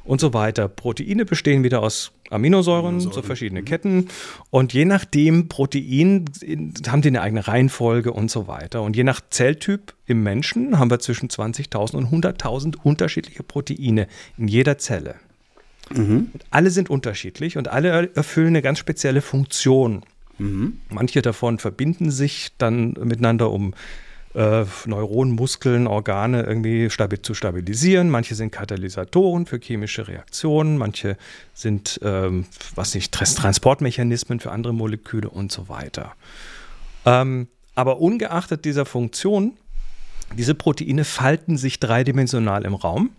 und 0.05 0.21
so 0.21 0.33
weiter. 0.33 0.69
Proteine 0.69 1.25
bestehen 1.25 1.63
wieder 1.63 1.81
aus 1.81 2.11
Aminosäuren, 2.29 2.85
Aminosäuren. 2.95 3.13
so 3.13 3.21
verschiedene 3.21 3.61
mhm. 3.61 3.65
Ketten. 3.65 4.07
Und 4.49 4.71
je 4.73 4.85
nachdem 4.85 5.49
Protein 5.49 6.25
haben 6.87 7.01
die 7.01 7.09
eine 7.09 7.21
eigene 7.21 7.47
Reihenfolge 7.47 8.13
und 8.13 8.31
so 8.31 8.47
weiter. 8.47 8.81
Und 8.81 8.95
je 8.95 9.03
nach 9.03 9.21
Zelltyp 9.29 9.93
im 10.05 10.23
Menschen 10.23 10.79
haben 10.79 10.89
wir 10.89 10.99
zwischen 10.99 11.29
20.000 11.29 11.95
und 11.95 12.07
100.000 12.07 12.77
unterschiedliche 12.81 13.43
Proteine 13.43 14.07
in 14.37 14.47
jeder 14.47 14.77
Zelle. 14.77 15.15
Mhm. 15.91 16.29
alle 16.51 16.69
sind 16.69 16.91
unterschiedlich 16.91 17.57
und 17.57 17.67
alle 17.67 18.13
erfüllen 18.13 18.49
eine 18.49 18.61
ganz 18.61 18.77
spezielle 18.77 19.21
Funktion. 19.21 20.03
Mhm. 20.37 20.79
Manche 20.89 21.23
davon 21.23 21.57
verbinden 21.57 22.11
sich 22.11 22.49
dann 22.59 22.93
miteinander, 23.03 23.49
um 23.49 23.73
äh, 24.35 24.65
Neuronen, 24.85 25.33
Muskeln, 25.33 25.87
Organe 25.87 26.43
irgendwie 26.43 26.89
stabil 26.89 27.21
zu 27.21 27.33
stabilisieren. 27.33 28.09
Manche 28.09 28.35
sind 28.35 28.51
Katalysatoren 28.51 29.45
für 29.45 29.59
chemische 29.59 30.07
Reaktionen, 30.07 30.77
manche 30.77 31.17
sind, 31.53 31.99
ähm, 32.03 32.45
was 32.75 32.93
nicht, 32.93 33.11
Transportmechanismen 33.11 34.39
für 34.39 34.51
andere 34.51 34.73
Moleküle 34.73 35.29
und 35.29 35.51
so 35.51 35.69
weiter. 35.69 36.13
Ähm, 37.05 37.47
aber 37.75 37.99
ungeachtet 37.99 38.65
dieser 38.65 38.85
Funktion, 38.85 39.53
diese 40.37 40.53
Proteine 40.53 41.05
falten 41.05 41.57
sich 41.57 41.79
dreidimensional 41.79 42.65
im 42.65 42.75
Raum 42.75 43.11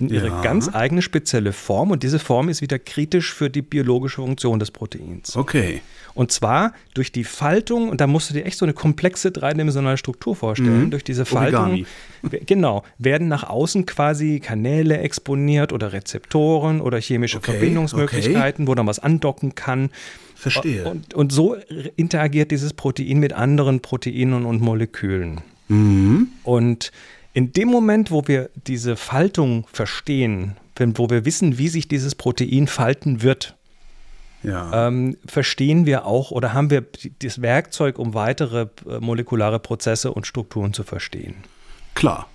ihre 0.00 0.28
ja. 0.28 0.42
ganz 0.42 0.72
eigene 0.72 1.02
spezielle 1.02 1.52
Form 1.52 1.90
und 1.90 2.02
diese 2.02 2.18
Form 2.18 2.48
ist 2.48 2.62
wieder 2.62 2.78
kritisch 2.78 3.32
für 3.32 3.50
die 3.50 3.62
biologische 3.62 4.16
Funktion 4.16 4.58
des 4.58 4.70
Proteins. 4.70 5.36
Okay. 5.36 5.80
Und 6.14 6.32
zwar 6.32 6.72
durch 6.94 7.12
die 7.12 7.24
Faltung, 7.24 7.88
und 7.88 8.00
da 8.00 8.06
musst 8.06 8.30
du 8.30 8.34
dir 8.34 8.44
echt 8.44 8.58
so 8.58 8.64
eine 8.64 8.72
komplexe 8.72 9.30
dreidimensionale 9.30 9.96
Struktur 9.96 10.34
vorstellen, 10.34 10.86
mhm. 10.86 10.90
durch 10.90 11.04
diese 11.04 11.24
Faltung, 11.24 11.84
Origami. 12.24 12.44
genau, 12.44 12.82
werden 12.98 13.28
nach 13.28 13.44
außen 13.44 13.86
quasi 13.86 14.40
Kanäle 14.40 14.98
exponiert 14.98 15.72
oder 15.72 15.92
Rezeptoren 15.92 16.80
oder 16.80 17.00
chemische 17.00 17.38
okay. 17.38 17.52
Verbindungsmöglichkeiten, 17.52 18.64
okay. 18.64 18.70
wo 18.70 18.74
dann 18.74 18.86
was 18.86 18.98
andocken 18.98 19.54
kann. 19.54 19.90
Verstehe. 20.34 20.84
Und, 20.84 21.14
und 21.14 21.32
so 21.32 21.56
interagiert 21.96 22.50
dieses 22.50 22.72
Protein 22.72 23.18
mit 23.18 23.32
anderen 23.32 23.80
Proteinen 23.80 24.44
und 24.44 24.60
Molekülen. 24.60 25.40
Mhm. 25.68 26.28
Und 26.42 26.90
in 27.38 27.52
dem 27.52 27.68
Moment, 27.68 28.10
wo 28.10 28.26
wir 28.26 28.50
diese 28.66 28.96
Faltung 28.96 29.64
verstehen, 29.72 30.56
wo 30.76 31.08
wir 31.08 31.24
wissen, 31.24 31.56
wie 31.56 31.68
sich 31.68 31.86
dieses 31.86 32.16
Protein 32.16 32.66
falten 32.66 33.22
wird, 33.22 33.54
ja. 34.42 34.88
ähm, 34.88 35.16
verstehen 35.24 35.86
wir 35.86 36.04
auch 36.04 36.32
oder 36.32 36.52
haben 36.52 36.68
wir 36.70 36.84
das 37.22 37.40
Werkzeug, 37.40 38.00
um 38.00 38.12
weitere 38.12 38.66
äh, 38.88 38.98
molekulare 38.98 39.60
Prozesse 39.60 40.12
und 40.12 40.26
Strukturen 40.26 40.72
zu 40.72 40.82
verstehen. 40.82 41.36
Klar. 41.94 42.28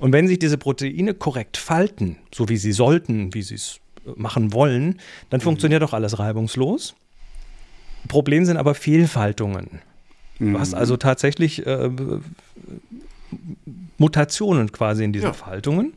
Und 0.00 0.12
wenn 0.12 0.26
sich 0.26 0.40
diese 0.40 0.58
Proteine 0.58 1.14
korrekt 1.14 1.56
falten, 1.56 2.16
so 2.34 2.48
wie 2.48 2.56
sie 2.56 2.72
sollten, 2.72 3.34
wie 3.34 3.42
sie 3.42 3.54
es 3.54 3.78
äh, 4.04 4.10
machen 4.16 4.52
wollen, 4.52 4.98
dann 5.30 5.38
mhm. 5.38 5.44
funktioniert 5.44 5.82
doch 5.82 5.92
alles 5.92 6.18
reibungslos. 6.18 6.96
Problem 8.08 8.44
sind 8.44 8.56
aber 8.56 8.74
Fehlfaltungen. 8.74 9.82
Du 10.40 10.58
hast 10.58 10.72
mhm. 10.72 10.78
also 10.78 10.96
tatsächlich 10.96 11.64
äh, 11.64 11.90
Mutationen 13.98 14.72
quasi 14.72 15.04
in 15.04 15.12
diesen 15.12 15.28
ja. 15.28 15.32
Faltungen. 15.32 15.94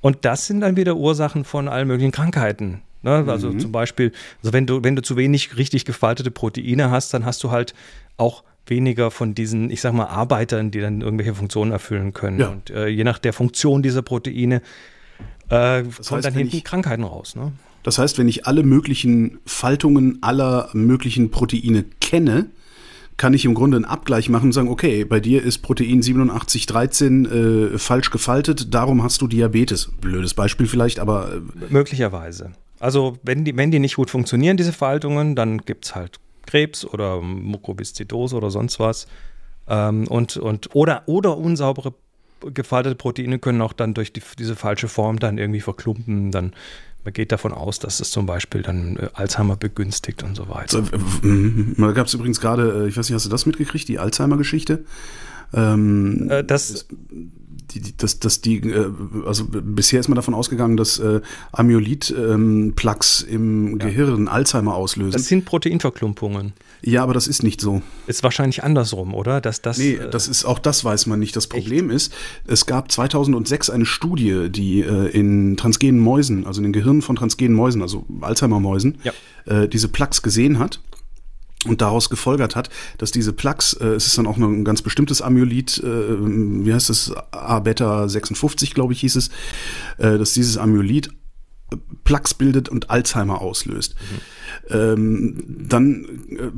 Und 0.00 0.24
das 0.24 0.46
sind 0.46 0.60
dann 0.60 0.76
wieder 0.76 0.96
Ursachen 0.96 1.44
von 1.44 1.68
allen 1.68 1.88
möglichen 1.88 2.12
Krankheiten. 2.12 2.82
Ne? 3.02 3.24
Also 3.28 3.50
mhm. 3.50 3.60
zum 3.60 3.72
Beispiel, 3.72 4.12
also 4.42 4.52
wenn 4.52 4.66
du, 4.66 4.84
wenn 4.84 4.96
du 4.96 5.02
zu 5.02 5.16
wenig 5.16 5.56
richtig 5.56 5.84
gefaltete 5.84 6.30
Proteine 6.30 6.90
hast, 6.90 7.12
dann 7.14 7.24
hast 7.24 7.42
du 7.42 7.50
halt 7.50 7.74
auch 8.16 8.44
weniger 8.66 9.10
von 9.10 9.34
diesen, 9.34 9.70
ich 9.70 9.80
sag 9.80 9.94
mal, 9.94 10.06
Arbeitern, 10.06 10.70
die 10.70 10.80
dann 10.80 11.00
irgendwelche 11.00 11.34
Funktionen 11.34 11.72
erfüllen 11.72 12.12
können. 12.12 12.40
Ja. 12.40 12.48
Und 12.48 12.70
äh, 12.70 12.86
je 12.88 13.04
nach 13.04 13.18
der 13.18 13.32
Funktion 13.32 13.82
dieser 13.82 14.02
Proteine 14.02 14.62
äh, 15.48 15.82
das 15.84 16.08
kommt 16.08 16.24
dann 16.24 16.34
hinten 16.34 16.56
ich, 16.56 16.64
Krankheiten 16.64 17.04
raus. 17.04 17.34
Ne? 17.34 17.52
Das 17.82 17.98
heißt, 17.98 18.18
wenn 18.18 18.28
ich 18.28 18.46
alle 18.46 18.62
möglichen 18.62 19.38
Faltungen 19.46 20.18
aller 20.22 20.68
möglichen 20.72 21.30
Proteine 21.30 21.84
kenne, 22.00 22.50
kann 23.18 23.34
ich 23.34 23.44
im 23.44 23.52
Grunde 23.52 23.76
einen 23.76 23.84
Abgleich 23.84 24.30
machen 24.30 24.46
und 24.46 24.52
sagen, 24.52 24.68
okay, 24.68 25.04
bei 25.04 25.20
dir 25.20 25.42
ist 25.42 25.58
Protein 25.58 25.98
8713 25.98 27.74
äh, 27.74 27.78
falsch 27.78 28.10
gefaltet, 28.10 28.72
darum 28.72 29.02
hast 29.02 29.20
du 29.20 29.26
Diabetes. 29.26 29.90
Blödes 30.00 30.32
Beispiel 30.32 30.66
vielleicht, 30.66 30.98
aber. 31.00 31.34
Äh, 31.34 31.40
Möglicherweise. 31.68 32.52
Also, 32.80 33.18
wenn 33.24 33.44
die, 33.44 33.56
wenn 33.56 33.70
die 33.70 33.80
nicht 33.80 33.96
gut 33.96 34.08
funktionieren, 34.08 34.56
diese 34.56 34.72
Faltungen, 34.72 35.34
dann 35.34 35.58
gibt 35.58 35.84
es 35.84 35.94
halt 35.94 36.20
Krebs 36.46 36.84
oder 36.84 37.20
Mukoviszidose 37.20 38.36
oder 38.36 38.50
sonst 38.50 38.78
was. 38.78 39.08
Ähm, 39.68 40.06
und, 40.06 40.36
und, 40.36 40.74
oder, 40.74 41.02
oder 41.06 41.36
unsaubere 41.36 41.94
gefaltete 42.54 42.94
Proteine 42.94 43.40
können 43.40 43.60
auch 43.62 43.72
dann 43.72 43.94
durch 43.94 44.12
die, 44.12 44.22
diese 44.38 44.54
falsche 44.54 44.86
Form 44.86 45.18
dann 45.18 45.38
irgendwie 45.38 45.60
verklumpen. 45.60 46.30
Dann 46.30 46.52
man 47.04 47.12
geht 47.12 47.32
davon 47.32 47.52
aus, 47.52 47.78
dass 47.78 48.00
es 48.00 48.10
zum 48.10 48.26
Beispiel 48.26 48.62
dann 48.62 48.96
äh, 48.96 49.08
Alzheimer 49.14 49.56
begünstigt 49.56 50.22
und 50.22 50.36
so 50.36 50.48
weiter. 50.48 50.82
Da 50.82 51.92
gab 51.92 52.06
es 52.06 52.14
übrigens 52.14 52.40
gerade, 52.40 52.84
äh, 52.84 52.88
ich 52.88 52.96
weiß 52.96 53.08
nicht, 53.08 53.14
hast 53.14 53.26
du 53.26 53.30
das 53.30 53.46
mitgekriegt, 53.46 53.88
die 53.88 53.98
Alzheimer-Geschichte? 53.98 54.84
Ähm, 55.54 56.28
äh, 56.30 56.44
das 56.44 56.86
die, 57.70 57.96
dass, 57.96 58.18
dass 58.18 58.40
die, 58.40 58.62
also 59.26 59.44
bisher 59.46 60.00
ist 60.00 60.08
man 60.08 60.16
davon 60.16 60.34
ausgegangen, 60.34 60.76
dass 60.76 60.98
äh, 60.98 61.20
Amyloid-Plaques 61.52 63.26
ähm, 63.28 63.34
im 63.34 63.80
ja. 63.80 63.86
Gehirn 63.86 64.28
Alzheimer 64.28 64.74
auslösen. 64.74 65.12
Das 65.12 65.26
sind 65.26 65.44
Proteinverklumpungen. 65.44 66.54
Ja, 66.82 67.02
aber 67.02 67.14
das 67.14 67.26
ist 67.26 67.42
nicht 67.42 67.60
so. 67.60 67.82
Ist 68.06 68.22
wahrscheinlich 68.22 68.62
andersrum, 68.62 69.14
oder? 69.14 69.40
Dass 69.40 69.62
das, 69.62 69.78
nee, 69.78 69.94
äh, 69.94 70.10
das 70.10 70.28
ist, 70.28 70.44
auch 70.44 70.58
das 70.58 70.84
weiß 70.84 71.06
man 71.06 71.18
nicht. 71.18 71.34
Das 71.34 71.46
Problem 71.46 71.90
echt? 71.90 71.96
ist, 71.96 72.14
es 72.46 72.66
gab 72.66 72.90
2006 72.90 73.70
eine 73.70 73.86
Studie, 73.86 74.48
die 74.50 74.80
äh, 74.82 75.08
in 75.08 75.56
transgenen 75.56 76.00
Mäusen, 76.00 76.46
also 76.46 76.60
in 76.60 76.64
den 76.64 76.72
Gehirnen 76.72 77.02
von 77.02 77.16
transgenen 77.16 77.54
Mäusen, 77.54 77.82
also 77.82 78.06
Alzheimer-Mäusen, 78.20 78.98
ja. 79.02 79.12
äh, 79.46 79.68
diese 79.68 79.88
Plaques 79.88 80.22
gesehen 80.22 80.58
hat 80.58 80.80
und 81.66 81.80
daraus 81.80 82.08
gefolgert 82.08 82.54
hat, 82.54 82.70
dass 82.98 83.10
diese 83.10 83.32
Plaques, 83.32 83.72
äh, 83.74 83.88
es 83.88 84.06
ist 84.06 84.16
dann 84.16 84.26
auch 84.26 84.36
ein 84.36 84.64
ganz 84.64 84.82
bestimmtes 84.82 85.22
Amyloid, 85.22 85.78
äh, 85.78 85.84
wie 85.84 86.72
heißt 86.72 86.90
es, 86.90 87.12
A-Beta 87.32 88.08
56, 88.08 88.74
glaube 88.74 88.92
ich, 88.92 89.00
hieß 89.00 89.16
es, 89.16 89.28
äh, 89.98 90.18
dass 90.18 90.34
dieses 90.34 90.56
Amyloid 90.56 91.10
Plaques 92.04 92.34
bildet 92.34 92.68
und 92.68 92.90
Alzheimer 92.90 93.40
auslöst. 93.40 93.94
Mhm. 94.00 94.74
Ähm, 94.74 95.44
dann, 95.68 96.04
äh, 96.30 96.50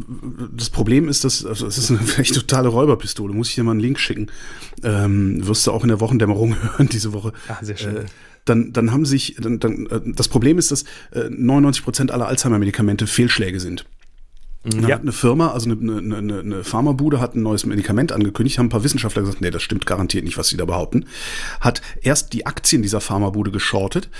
das 0.56 0.70
Problem 0.70 1.08
ist, 1.08 1.24
dass, 1.24 1.44
also 1.44 1.66
es 1.66 1.78
ist 1.78 1.90
eine 1.90 2.00
echt 2.18 2.34
totale 2.34 2.68
Räuberpistole, 2.68 3.34
muss 3.34 3.48
ich 3.48 3.56
dir 3.56 3.64
mal 3.64 3.72
einen 3.72 3.80
Link 3.80 3.98
schicken. 3.98 4.28
Ähm, 4.82 5.46
wirst 5.46 5.66
du 5.66 5.72
auch 5.72 5.82
in 5.82 5.88
der 5.88 6.00
Wochendämmerung 6.00 6.56
hören 6.62 6.88
diese 6.88 7.12
Woche. 7.12 7.32
Ja, 7.48 7.58
sehr 7.60 7.76
schön. 7.76 7.96
Äh, 7.96 8.04
dann, 8.44 8.72
dann 8.72 8.92
haben 8.92 9.04
sich, 9.04 9.36
dann, 9.38 9.58
dann, 9.58 9.86
äh, 9.86 10.00
das 10.06 10.28
Problem 10.28 10.58
ist, 10.58 10.70
dass 10.70 10.84
äh, 11.12 11.28
99 11.28 11.84
Prozent 11.84 12.10
aller 12.10 12.26
Alzheimer-Medikamente 12.26 13.06
Fehlschläge 13.06 13.60
sind. 13.60 13.84
Ja. 14.62 14.96
hat 14.96 15.00
eine 15.00 15.12
Firma, 15.12 15.52
also 15.52 15.70
eine, 15.70 15.98
eine, 15.98 16.40
eine 16.40 16.64
Pharmabude 16.64 17.18
hat 17.18 17.34
ein 17.34 17.42
neues 17.42 17.64
Medikament 17.64 18.12
angekündigt, 18.12 18.58
haben 18.58 18.66
ein 18.66 18.70
paar 18.70 18.84
Wissenschaftler 18.84 19.22
gesagt, 19.22 19.40
nee, 19.40 19.50
das 19.50 19.62
stimmt 19.62 19.86
garantiert 19.86 20.24
nicht, 20.24 20.36
was 20.36 20.48
sie 20.48 20.58
da 20.58 20.66
behaupten. 20.66 21.06
Hat 21.60 21.80
erst 22.02 22.34
die 22.34 22.44
Aktien 22.44 22.82
dieser 22.82 23.00
Pharmabude 23.00 23.52
geschortet, 23.52 24.10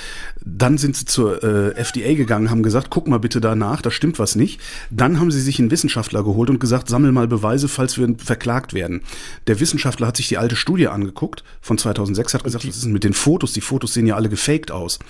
dann 0.43 0.79
sind 0.79 0.97
sie 0.97 1.05
zur 1.05 1.45
äh, 1.45 1.75
FDA 1.75 2.15
gegangen, 2.15 2.49
haben 2.49 2.63
gesagt, 2.63 2.89
guck 2.89 3.07
mal 3.07 3.19
bitte 3.19 3.43
danach, 3.43 3.83
da 3.83 3.91
stimmt 3.91 4.19
was 4.19 4.35
nicht. 4.35 4.63
Dann 4.89 5.21
haben 5.21 5.31
sie 5.31 5.43
sich 5.43 5.59
einen 5.59 5.71
Wissenschaftler 5.71 6.25
geholt 6.25 6.49
und 6.49 6.59
gesagt, 6.59 6.89
sammel 6.89 7.13
mal 7.13 7.29
Beweise, 7.29 7.69
falls 7.69 7.99
wir 7.99 8.15
verklagt 8.17 8.73
werden. 8.73 9.03
Der 9.47 9.61
Wissenschaftler 9.61 10.07
hat 10.07 10.17
sich 10.17 10.29
die 10.29 10.39
alte 10.39 10.57
Studie 10.57 10.89
angeguckt 10.89 11.45
von 11.61 11.77
2006, 11.77 12.33
hat 12.33 12.45
gesagt, 12.45 12.67
was 12.67 12.77
ist 12.77 12.85
denn 12.85 12.93
mit 12.93 13.05
den 13.05 13.13
Fotos? 13.13 13.53
Die 13.53 13.61
Fotos 13.61 13.93
sehen 13.93 14.07
ja 14.07 14.15
alle 14.17 14.31
gefaked 14.31 14.71
aus. 14.71 15.01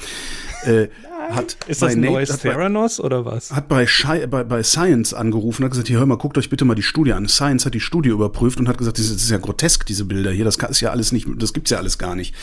Äh, 0.64 0.88
hat 1.35 1.57
ist 1.66 1.83
das 1.83 1.93
ein 1.93 2.01
Nate, 2.01 2.12
neues 2.12 2.38
Theranos 2.38 2.99
bei, 2.99 3.05
oder 3.05 3.25
was? 3.25 3.51
Hat 3.53 3.69
bei, 3.69 3.87
bei, 4.27 4.45
bei 4.45 4.62
Science 4.62 5.14
angerufen, 5.14 5.64
hat 5.64 5.73
gesagt, 5.73 5.88
hier 5.88 5.99
hör 5.99 6.07
mal, 6.07 6.16
guckt 6.16 6.38
euch 6.38 6.51
bitte 6.51 6.64
mal 6.64 6.75
die 6.75 6.83
Studie 6.83 7.12
an. 7.12 7.29
Science 7.29 7.66
hat 7.66 7.75
die 7.75 7.81
Studie 7.81 8.11
überprüft 8.11 8.59
und 8.61 8.69
hat 8.69 8.79
gesagt, 8.79 8.99
das 8.99 9.11
ist 9.11 9.31
ja 9.31 9.38
grotesk, 9.38 9.87
diese 9.87 10.05
Bilder 10.05 10.31
hier, 10.31 10.45
das 10.45 10.57
ist 10.57 10.81
ja 10.81 10.90
alles 10.90 11.12
nicht, 11.12 11.27
das 11.37 11.53
gibt's 11.53 11.71
ja 11.71 11.79
alles 11.79 11.99
gar 11.99 12.14
nicht. 12.14 12.35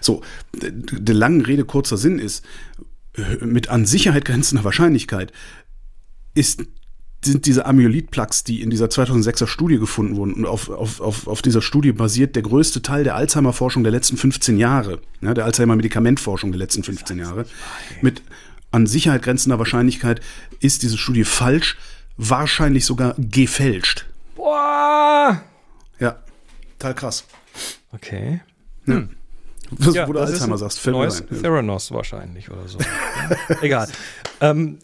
So, 0.00 0.22
der 0.52 1.14
langen 1.14 1.42
Rede 1.42 1.64
kurzer 1.64 1.96
Sinn 1.96 2.18
ist, 2.18 2.44
mit 3.40 3.68
an 3.68 3.84
Sicherheit 3.84 4.24
grenzender 4.24 4.64
Wahrscheinlichkeit 4.64 5.32
ist 6.34 6.62
sind 7.24 7.46
diese 7.46 7.66
Amyloid-Plaques, 7.66 8.44
die 8.44 8.62
in 8.62 8.70
dieser 8.70 8.86
2006er 8.86 9.46
Studie 9.46 9.78
gefunden 9.78 10.16
wurden. 10.16 10.34
Und 10.34 10.46
auf, 10.46 10.68
auf, 10.68 11.00
auf, 11.00 11.26
auf 11.26 11.42
dieser 11.42 11.62
Studie 11.62 11.92
basiert 11.92 12.36
der 12.36 12.42
größte 12.42 12.80
Teil 12.80 13.04
der 13.04 13.16
Alzheimer-Forschung 13.16 13.82
der 13.82 13.92
letzten 13.92 14.16
15 14.16 14.56
Jahre, 14.56 15.00
ja, 15.20 15.34
der 15.34 15.44
Alzheimer-Medikamentforschung 15.44 16.52
der 16.52 16.58
letzten 16.58 16.84
15 16.84 17.18
Jahre. 17.18 17.44
Mit 18.02 18.22
an 18.70 18.86
Sicherheit 18.86 19.22
grenzender 19.22 19.58
Wahrscheinlichkeit 19.58 20.20
ist 20.60 20.82
diese 20.82 20.98
Studie 20.98 21.24
falsch, 21.24 21.76
wahrscheinlich 22.16 22.84
sogar 22.84 23.14
gefälscht. 23.18 24.06
Boah! 24.36 25.42
Ja, 25.98 26.18
total 26.78 26.94
krass. 26.94 27.24
Okay. 27.92 28.40
Hm. 28.84 29.10
Was, 29.70 29.94
ja, 29.94 30.08
wo 30.08 30.12
du 30.12 30.20
Alzheimer 30.20 30.56
sagst, 30.56 30.78
fällt 30.78 30.96
neues 30.96 31.20
mir 31.20 31.36
ein. 31.36 31.42
Theranos 31.42 31.90
wahrscheinlich 31.92 32.50
oder 32.50 32.66
so. 32.68 32.78
Egal. 33.60 33.88
Ähm, 34.40 34.78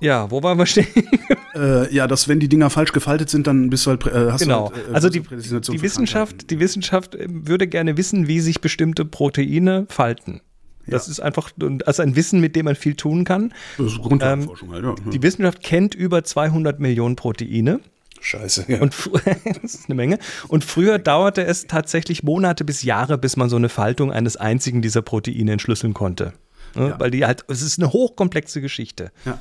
ja, 0.00 0.30
wo 0.30 0.42
waren 0.42 0.58
wir 0.58 0.66
stehen? 0.66 0.86
äh, 1.54 1.92
ja, 1.94 2.06
dass 2.06 2.28
wenn 2.28 2.40
die 2.40 2.48
Dinger 2.48 2.70
falsch 2.70 2.92
gefaltet 2.92 3.30
sind, 3.30 3.46
dann 3.46 3.70
bist 3.70 3.86
du 3.86 3.90
halt, 3.90 4.06
äh, 4.06 4.30
hast 4.32 4.42
genau. 4.42 4.68
du 4.68 4.76
halt, 4.76 4.88
äh, 4.88 4.94
also 4.94 5.08
die, 5.08 5.20
die 5.20 5.82
Wissenschaft, 5.82 6.50
die 6.50 6.60
Wissenschaft 6.60 7.14
ähm, 7.14 7.46
würde 7.46 7.66
gerne 7.66 7.96
wissen, 7.96 8.26
wie 8.26 8.40
sich 8.40 8.60
bestimmte 8.60 9.04
Proteine 9.04 9.86
falten. 9.88 10.40
Das 10.86 11.06
ja. 11.06 11.12
ist 11.12 11.20
einfach 11.20 11.50
also 11.86 12.02
ein 12.02 12.16
Wissen, 12.16 12.40
mit 12.40 12.56
dem 12.56 12.64
man 12.64 12.74
viel 12.74 12.94
tun 12.94 13.24
kann. 13.24 13.52
Das 13.78 13.92
ist 13.92 13.98
Grundlagenforschung 14.00 14.68
ähm, 14.74 14.86
halt, 14.86 14.98
ja. 15.04 15.10
Die 15.10 15.22
Wissenschaft 15.22 15.62
kennt 15.62 15.94
über 15.94 16.24
200 16.24 16.80
Millionen 16.80 17.16
Proteine. 17.16 17.80
Scheiße, 18.20 18.66
ja. 18.68 18.80
Und 18.80 18.94
das 19.62 19.74
ist 19.74 19.88
eine 19.88 19.94
Menge. 19.94 20.18
Und 20.48 20.64
früher 20.64 20.98
dauerte 20.98 21.44
es 21.44 21.66
tatsächlich 21.66 22.22
Monate 22.22 22.64
bis 22.64 22.82
Jahre, 22.82 23.18
bis 23.18 23.36
man 23.36 23.48
so 23.48 23.56
eine 23.56 23.68
Faltung 23.68 24.12
eines 24.12 24.36
einzigen 24.36 24.82
dieser 24.82 25.02
Proteine 25.02 25.52
entschlüsseln 25.52 25.94
konnte. 25.94 26.32
Ja. 26.74 26.98
Weil 27.00 27.10
die 27.10 27.24
halt, 27.24 27.44
es 27.48 27.62
ist 27.62 27.78
eine 27.78 27.92
hochkomplexe 27.92 28.60
Geschichte. 28.60 29.10
Ja. 29.24 29.38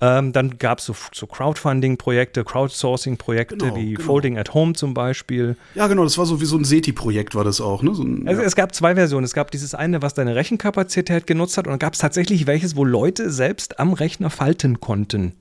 Ähm, 0.00 0.32
dann 0.32 0.58
gab 0.58 0.78
es 0.78 0.84
so, 0.84 0.94
so 1.12 1.26
Crowdfunding-Projekte, 1.26 2.44
Crowdsourcing-Projekte 2.44 3.56
genau, 3.56 3.76
wie 3.76 3.94
genau. 3.94 4.04
Folding 4.04 4.36
at 4.38 4.52
Home 4.52 4.74
zum 4.74 4.92
Beispiel. 4.92 5.56
Ja, 5.74 5.86
genau, 5.86 6.04
das 6.04 6.18
war 6.18 6.26
so 6.26 6.40
wie 6.40 6.44
so 6.44 6.58
ein 6.58 6.64
SETI-Projekt, 6.64 7.34
war 7.34 7.44
das 7.44 7.62
auch. 7.62 7.82
Ne? 7.82 7.94
So 7.94 8.02
ein, 8.02 8.28
also, 8.28 8.42
ja. 8.42 8.46
Es 8.46 8.56
gab 8.56 8.74
zwei 8.74 8.94
Versionen. 8.94 9.24
Es 9.24 9.32
gab 9.32 9.50
dieses 9.50 9.74
eine, 9.74 10.02
was 10.02 10.12
deine 10.12 10.34
Rechenkapazität 10.34 11.26
genutzt 11.26 11.56
hat, 11.56 11.66
und 11.66 11.70
dann 11.72 11.78
gab 11.78 11.94
es 11.94 11.98
tatsächlich 11.98 12.46
welches, 12.46 12.76
wo 12.76 12.84
Leute 12.84 13.30
selbst 13.30 13.80
am 13.80 13.94
Rechner 13.94 14.28
falten 14.28 14.80
konnten. 14.80 15.32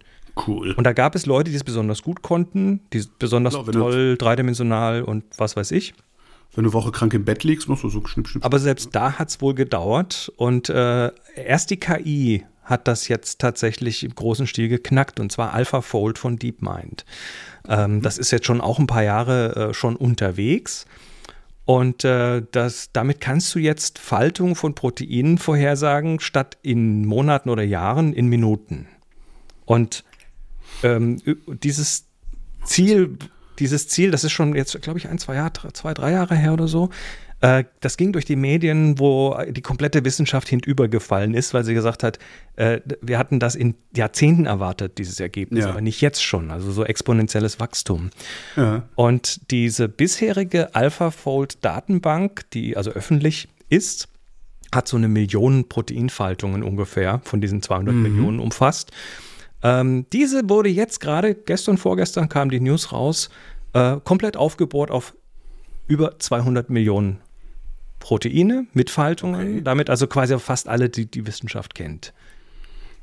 Cool. 0.48 0.72
Und 0.72 0.84
da 0.86 0.94
gab 0.94 1.16
es 1.16 1.26
Leute, 1.26 1.50
die 1.50 1.56
es 1.56 1.64
besonders 1.64 2.02
gut 2.02 2.22
konnten, 2.22 2.82
die 2.94 3.04
besonders 3.20 3.54
genau, 3.54 3.72
toll, 3.72 4.18
dreidimensional 4.18 5.04
und 5.04 5.24
was 5.38 5.56
weiß 5.56 5.72
ich. 5.72 5.94
Wenn 6.56 6.64
du 6.64 6.74
Woche 6.74 6.92
krank 6.92 7.14
im 7.14 7.26
Bett 7.26 7.44
liegst, 7.44 7.68
machst 7.68 7.84
du 7.84 7.90
so 7.90 8.06
schnipp, 8.06 8.30
schnipp. 8.30 8.46
Aber 8.46 8.60
selbst 8.60 8.90
da 8.94 9.20
hat 9.20 9.30
es 9.30 9.42
wohl 9.42 9.54
gedauert. 9.54 10.32
Und 10.38 10.70
äh, 10.70 11.12
erst 11.36 11.70
die 11.70 11.78
KI 11.78 12.46
hat 12.66 12.88
das 12.88 13.08
jetzt 13.08 13.40
tatsächlich 13.40 14.04
im 14.04 14.14
großen 14.14 14.48
Stil 14.48 14.68
geknackt 14.68 15.20
und 15.20 15.32
zwar 15.32 15.54
AlphaFold 15.54 16.18
von 16.18 16.38
DeepMind. 16.38 17.06
Ähm, 17.68 18.02
das 18.02 18.18
ist 18.18 18.32
jetzt 18.32 18.46
schon 18.46 18.62
auch 18.62 18.80
ein 18.80 18.88
paar 18.88 19.04
Jahre 19.04 19.70
äh, 19.70 19.74
schon 19.74 19.96
unterwegs. 19.96 20.86
Und 21.66 22.04
äh, 22.04 22.44
das, 22.52 22.92
damit 22.94 23.22
kannst 23.22 23.54
du 23.56 23.60
jetzt 23.60 23.98
Faltung 23.98 24.56
von 24.56 24.76
Proteinen 24.76 25.40
vorhersagen, 25.40 26.20
statt 26.20 26.58
in 26.62 27.06
Monaten 27.06 27.50
oder 27.50 27.64
Jahren 27.64 28.14
in 28.14 28.28
Minuten. 28.28 28.88
Und 29.66 30.04
ähm, 30.84 31.22
dieses 31.48 32.06
Ziel, 32.64 33.18
dieses 33.58 33.88
Ziel, 33.88 34.12
das 34.12 34.24
ist 34.24 34.32
schon 34.32 34.56
jetzt, 34.56 34.80
glaube 34.82 35.00
ich, 35.00 35.08
ein, 35.08 35.18
zwei 35.18 35.36
Jahre, 35.36 35.74
zwei, 35.74 35.96
drei 35.96 36.12
Jahre 36.12 36.36
her 36.36 36.54
oder 36.54 36.68
so, 36.68 36.90
äh, 37.46 37.64
das 37.80 37.96
ging 37.96 38.12
durch 38.12 38.26
die 38.26 38.36
Medien, 38.36 38.98
wo 38.98 39.38
die 39.48 39.62
komplette 39.62 40.04
Wissenschaft 40.04 40.50
hinübergefallen 40.50 41.36
ist, 41.36 41.54
weil 41.54 41.64
sie 41.64 41.76
gesagt 41.76 42.02
hat, 42.02 42.18
äh, 42.56 42.80
wir 43.02 43.20
hatten 43.20 43.40
das 43.40 43.54
in 43.54 43.76
Jahrzehnten 43.96 44.48
erwartet, 44.48 44.98
dieses 44.98 45.20
Ergebnis, 45.20 45.66
ja. 45.66 45.70
aber 45.70 45.82
nicht 45.82 46.02
jetzt 46.02 46.24
schon. 46.24 46.50
Also 46.50 46.72
so 46.72 46.84
exponentielles 46.84 47.60
Wachstum. 47.60 48.10
Ja. 48.56 48.90
Und 48.96 49.52
diese 49.52 49.88
bisherige 49.88 50.74
AlphaFold-Datenbank, 50.74 52.50
die 52.50 52.76
also 52.76 52.90
öffentlich 52.90 53.48
ist, 53.70 54.08
hat 54.74 54.88
so 54.88 54.98
eine 54.98 55.08
Million 55.08 55.70
Proteinfaltungen 55.70 56.64
ungefähr 56.64 57.22
von 57.26 57.42
diesen 57.42 57.62
200 57.62 57.94
mhm. 57.94 58.02
Millionen 58.02 58.40
umfasst. 58.40 58.92
Ähm, 59.62 60.08
diese 60.12 60.50
wurde 60.50 60.70
jetzt 60.70 61.00
gerade, 61.00 61.36
gestern, 61.36 61.78
vorgestern 61.78 62.28
kam 62.28 62.50
die 62.50 62.60
News 62.60 62.92
raus, 62.92 63.30
äh, 63.74 63.98
komplett 64.04 64.36
aufgebohrt 64.36 64.90
auf 64.90 65.16
über 65.88 66.18
200 66.18 66.72
Millionen 66.72 67.22
Proteine 68.06 68.68
mit 68.74 68.92
Faltungen, 68.92 69.54
okay. 69.54 69.62
damit 69.64 69.90
also 69.90 70.06
quasi 70.06 70.38
fast 70.38 70.68
alle, 70.68 70.90
die 70.90 71.08
die 71.08 71.26
Wissenschaft 71.26 71.74
kennt. 71.74 72.14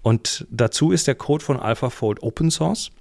Und 0.01 0.47
dazu 0.49 0.93
ist 0.93 1.09
der 1.09 1.17
Code 1.17 1.45
von 1.45 1.59
AlphaFold 1.59 2.23
Open 2.23 2.53
Source. 2.53 2.93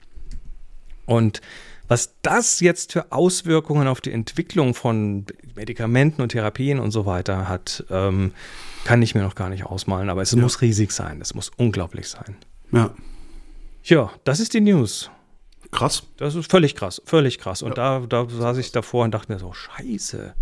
Und 1.05 1.41
was 1.87 2.15
das 2.23 2.59
jetzt 2.59 2.93
für 2.93 3.11
Auswirkungen 3.11 3.87
auf 3.87 4.01
die 4.01 4.11
Entwicklung 4.11 4.73
von 4.73 5.27
Medikamenten 5.53 6.23
und 6.23 6.29
Therapien 6.29 6.79
und 6.79 6.89
so 6.89 7.05
weiter 7.05 7.47
hat, 7.47 7.85
ähm, 7.91 8.31
kann 8.83 9.03
ich 9.03 9.13
mir 9.13 9.21
noch 9.21 9.35
gar 9.35 9.49
nicht 9.49 9.67
ausmalen. 9.67 10.09
Aber 10.09 10.23
es 10.23 10.31
ja. 10.31 10.41
muss 10.41 10.61
riesig 10.61 10.93
sein. 10.93 11.21
Es 11.21 11.35
muss 11.35 11.51
unglaublich 11.55 12.07
sein. 12.07 12.35
Ja. 12.71 12.95
Ja, 13.83 14.09
das 14.23 14.39
ist 14.39 14.55
die 14.55 14.61
News. 14.61 15.11
Krass. 15.69 16.01
Das 16.17 16.33
ist 16.33 16.49
völlig 16.49 16.73
krass, 16.75 16.99
völlig 17.05 17.37
krass. 17.37 17.61
Und 17.61 17.77
ja. 17.77 17.99
da, 17.99 18.23
da 18.25 18.27
saß 18.27 18.57
ich 18.57 18.71
davor 18.71 19.03
und 19.03 19.11
dachte 19.11 19.31
mir 19.31 19.37
so, 19.37 19.53
scheiße. 19.53 20.33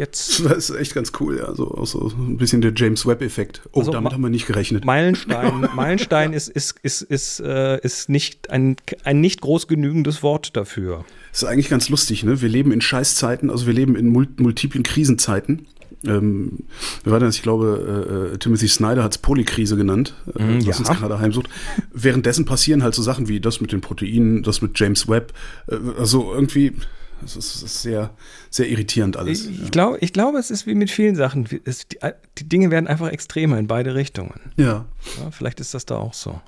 Jetzt. 0.00 0.40
Das 0.50 0.70
ist 0.70 0.76
echt 0.76 0.94
ganz 0.94 1.12
cool, 1.20 1.36
ja. 1.36 1.54
So, 1.54 1.84
so 1.84 2.10
ein 2.16 2.38
bisschen 2.38 2.62
der 2.62 2.72
James 2.74 3.06
Webb-Effekt. 3.06 3.60
Oh, 3.72 3.80
also, 3.80 3.92
damit 3.92 4.12
haben 4.14 4.22
wir 4.22 4.30
nicht 4.30 4.46
gerechnet. 4.46 4.86
Meilenstein, 4.86 5.68
Meilenstein 5.74 6.32
ist, 6.32 6.48
ist, 6.48 6.76
ist, 6.82 7.02
ist, 7.02 7.40
äh, 7.40 7.78
ist 7.82 8.08
nicht 8.08 8.48
ein, 8.48 8.76
ein 9.04 9.20
nicht 9.20 9.42
groß 9.42 9.68
genügendes 9.68 10.22
Wort 10.22 10.56
dafür. 10.56 11.04
Das 11.32 11.42
ist 11.42 11.48
eigentlich 11.48 11.68
ganz 11.68 11.90
lustig, 11.90 12.24
ne? 12.24 12.40
Wir 12.40 12.48
leben 12.48 12.72
in 12.72 12.80
Scheißzeiten, 12.80 13.50
also 13.50 13.66
wir 13.66 13.74
leben 13.74 13.94
in 13.94 14.08
multiplen 14.08 14.82
Krisenzeiten. 14.82 15.66
Ähm, 16.06 16.60
wir 17.04 17.12
waren 17.12 17.20
das, 17.20 17.36
ich 17.36 17.42
glaube, 17.42 18.30
äh, 18.32 18.34
äh 18.34 18.38
Timothy 18.38 18.68
Snyder 18.68 19.04
hat 19.04 19.12
es 19.12 19.18
Polykrise 19.18 19.76
genannt, 19.76 20.14
äh, 20.34 20.42
mm, 20.42 20.66
was 20.66 20.78
ja. 20.78 20.86
uns 20.86 20.98
gerade 20.98 21.18
heimsucht. 21.18 21.50
Währenddessen 21.92 22.46
passieren 22.46 22.82
halt 22.82 22.94
so 22.94 23.02
Sachen 23.02 23.28
wie 23.28 23.38
das 23.38 23.60
mit 23.60 23.70
den 23.70 23.82
Proteinen, 23.82 24.42
das 24.42 24.62
mit 24.62 24.78
James 24.80 25.08
Webb. 25.08 25.34
Äh, 25.66 25.76
also 25.98 26.32
irgendwie, 26.32 26.72
das 27.20 27.36
ist, 27.36 27.54
das 27.54 27.62
ist, 27.62 27.82
sehr, 27.82 28.10
sehr 28.50 28.68
irritierend 28.68 29.16
alles. 29.16 29.46
Ich, 29.46 29.58
ja. 29.58 29.68
glaube, 29.68 29.98
ich 30.00 30.12
glaube, 30.12 30.38
es 30.38 30.50
ist 30.50 30.66
wie 30.66 30.74
mit 30.74 30.90
vielen 30.90 31.16
Sachen. 31.16 31.48
Es, 31.64 31.86
die, 31.88 31.98
die, 32.38 32.48
Dinge 32.48 32.70
werden 32.70 32.86
einfach 32.86 33.08
extremer 33.08 33.58
in 33.58 33.66
beide 33.66 33.94
Richtungen. 33.94 34.40
Ja. 34.56 34.86
ja. 35.18 35.30
Vielleicht 35.30 35.60
ist 35.60 35.74
das 35.74 35.86
da 35.86 35.96
auch 35.96 36.14
so. 36.14 36.40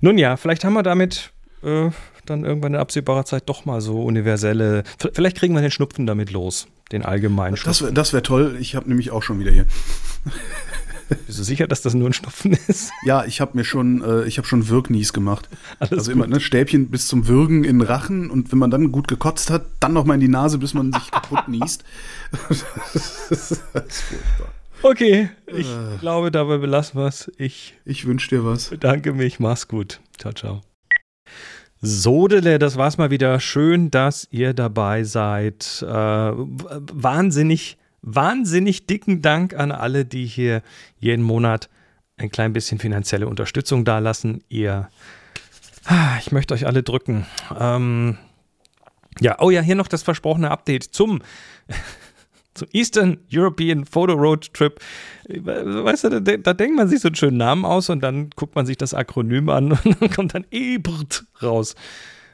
Nun 0.00 0.18
ja, 0.18 0.36
vielleicht 0.36 0.64
haben 0.64 0.74
wir 0.74 0.82
damit 0.82 1.32
äh, 1.62 1.90
dann 2.26 2.44
irgendwann 2.44 2.74
in 2.74 2.80
absehbarer 2.80 3.24
Zeit 3.24 3.48
doch 3.48 3.64
mal 3.64 3.80
so 3.80 4.02
universelle. 4.02 4.84
Vielleicht 5.12 5.38
kriegen 5.38 5.54
wir 5.54 5.62
den 5.62 5.70
Schnupfen 5.70 6.06
damit 6.06 6.30
los, 6.30 6.66
den 6.92 7.04
allgemeinen 7.04 7.56
Schnupfen. 7.56 7.94
Das 7.94 8.12
wäre 8.12 8.18
wär 8.18 8.22
toll. 8.22 8.56
Ich 8.60 8.74
habe 8.74 8.88
nämlich 8.88 9.10
auch 9.10 9.22
schon 9.22 9.38
wieder 9.38 9.50
hier. 9.50 9.66
Bist 11.08 11.38
du 11.38 11.42
sicher, 11.44 11.66
dass 11.66 11.82
das 11.82 11.94
nur 11.94 12.08
ein 12.08 12.12
Schnupfen 12.12 12.56
ist? 12.66 12.90
Ja, 13.04 13.24
ich 13.24 13.40
habe 13.40 13.52
mir 13.56 13.64
schon, 13.64 14.02
äh, 14.02 14.24
ich 14.24 14.38
habe 14.38 14.46
schon 14.46 14.68
Wirknies 14.68 15.12
gemacht. 15.12 15.48
Alles 15.78 15.92
also 15.92 16.12
gut. 16.12 16.12
immer 16.12 16.26
ne, 16.26 16.40
Stäbchen 16.40 16.88
bis 16.88 17.08
zum 17.08 17.28
Würgen 17.28 17.64
in 17.64 17.78
den 17.78 17.86
Rachen 17.86 18.30
und 18.30 18.52
wenn 18.52 18.58
man 18.58 18.70
dann 18.70 18.92
gut 18.92 19.08
gekotzt 19.08 19.50
hat, 19.50 19.66
dann 19.80 19.92
noch 19.92 20.04
mal 20.04 20.14
in 20.14 20.20
die 20.20 20.28
Nase, 20.28 20.58
bis 20.58 20.74
man 20.74 20.92
sich 20.92 21.10
kaputt 21.10 21.48
niest. 21.48 21.84
das 22.48 23.30
ist 23.30 23.62
furchtbar. 23.68 24.52
Okay, 24.82 25.30
ich 25.46 25.66
äh. 25.66 25.96
glaube, 26.00 26.30
dabei 26.30 26.58
belassen 26.58 27.00
wir 27.00 27.06
es. 27.06 27.30
Ich, 27.38 27.74
ich 27.84 28.06
wünsche 28.06 28.28
dir 28.28 28.44
was. 28.44 28.70
Bedanke 28.70 29.12
mich, 29.12 29.40
mach's 29.40 29.68
gut. 29.68 30.00
Ciao, 30.18 30.32
ciao. 30.32 30.62
Sodele, 31.80 32.58
das 32.58 32.76
war's 32.76 32.98
mal 32.98 33.10
wieder. 33.10 33.38
Schön, 33.40 33.90
dass 33.90 34.28
ihr 34.30 34.54
dabei 34.54 35.04
seid. 35.04 35.82
Äh, 35.82 35.86
wahnsinnig, 35.92 37.78
wahnsinnig 38.06 38.86
dicken 38.86 39.20
Dank 39.20 39.54
an 39.54 39.72
alle, 39.72 40.06
die 40.06 40.24
hier 40.24 40.62
jeden 40.98 41.22
Monat 41.22 41.68
ein 42.16 42.30
klein 42.30 42.54
bisschen 42.54 42.78
finanzielle 42.78 43.28
Unterstützung 43.28 43.84
dalassen. 43.84 44.42
Ihr, 44.48 44.88
ah, 45.84 46.16
ich 46.20 46.32
möchte 46.32 46.54
euch 46.54 46.66
alle 46.66 46.82
drücken. 46.82 47.26
Ähm, 47.58 48.16
ja, 49.20 49.36
oh 49.40 49.50
ja, 49.50 49.60
hier 49.60 49.74
noch 49.74 49.88
das 49.88 50.02
versprochene 50.02 50.50
Update 50.50 50.84
zum 50.84 51.20
zum 52.54 52.68
Eastern 52.72 53.18
European 53.30 53.84
Photo 53.84 54.14
Road 54.14 54.52
Trip. 54.54 54.80
Weißt 55.28 56.04
du, 56.04 56.20
da, 56.20 56.36
da, 56.38 56.54
denkt 56.54 56.76
man 56.76 56.88
sich 56.88 57.00
so 57.00 57.08
einen 57.08 57.14
schönen 57.16 57.36
Namen 57.36 57.66
aus 57.66 57.90
und 57.90 58.00
dann 58.00 58.30
guckt 58.30 58.54
man 58.54 58.64
sich 58.64 58.78
das 58.78 58.94
Akronym 58.94 59.50
an 59.50 59.72
und 59.84 60.00
dann 60.00 60.10
kommt 60.10 60.34
dann 60.34 60.46
EBRT 60.50 61.24
raus. 61.42 61.74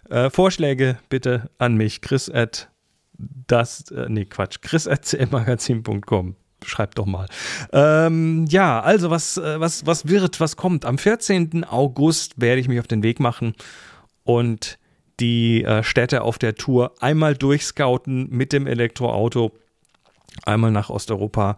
Äh, 0.09 0.31
Vorschläge 0.31 0.99
bitte 1.09 1.51
an 1.59 1.75
mich, 1.77 2.03
chris 2.03 2.31
at 2.31 2.72
das, 3.19 3.91
äh, 3.91 4.07
nee, 4.09 4.25
Quatsch, 4.25 4.61
chris 4.63 4.87
at 4.87 5.05
cmagazin.com. 5.05 6.37
Schreibt 6.65 6.99
doch 6.99 7.07
mal. 7.07 7.27
Ähm, 7.73 8.47
ja, 8.49 8.81
also 8.81 9.11
was, 9.11 9.37
äh, 9.37 9.59
was, 9.59 9.85
was 9.87 10.07
wird, 10.07 10.39
was 10.41 10.57
kommt? 10.57 10.85
Am 10.85 10.97
14. 10.99 11.65
August 11.65 12.41
werde 12.41 12.61
ich 12.61 12.69
mich 12.69 12.79
auf 12.79 12.87
den 12.87 13.03
Weg 13.03 13.19
machen 13.19 13.55
und 14.25 14.79
die 15.21 15.65
äh, 15.65 15.83
Städte 15.83 16.23
auf 16.23 16.39
der 16.39 16.55
Tour 16.55 16.95
einmal 17.01 17.35
durchscouten 17.35 18.29
mit 18.31 18.53
dem 18.53 18.67
Elektroauto 18.67 19.53
einmal 20.45 20.71
nach 20.71 20.89
Osteuropa, 20.89 21.57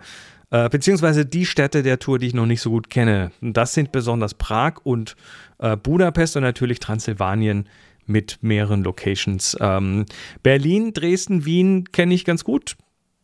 äh, 0.50 0.68
beziehungsweise 0.68 1.24
die 1.24 1.46
Städte 1.46 1.82
der 1.82 1.98
Tour, 1.98 2.18
die 2.18 2.28
ich 2.28 2.34
noch 2.34 2.46
nicht 2.46 2.60
so 2.60 2.70
gut 2.70 2.90
kenne. 2.90 3.30
Das 3.40 3.74
sind 3.74 3.92
besonders 3.92 4.34
Prag 4.34 4.74
und 4.82 5.16
äh, 5.58 5.76
Budapest 5.76 6.36
und 6.36 6.42
natürlich 6.42 6.80
Transsilvanien 6.80 7.68
mit 8.06 8.38
mehreren 8.42 8.82
Locations. 8.82 9.56
Ähm, 9.60 10.06
Berlin, 10.42 10.92
Dresden, 10.92 11.44
Wien 11.44 11.90
kenne 11.92 12.14
ich 12.14 12.24
ganz 12.24 12.44
gut. 12.44 12.76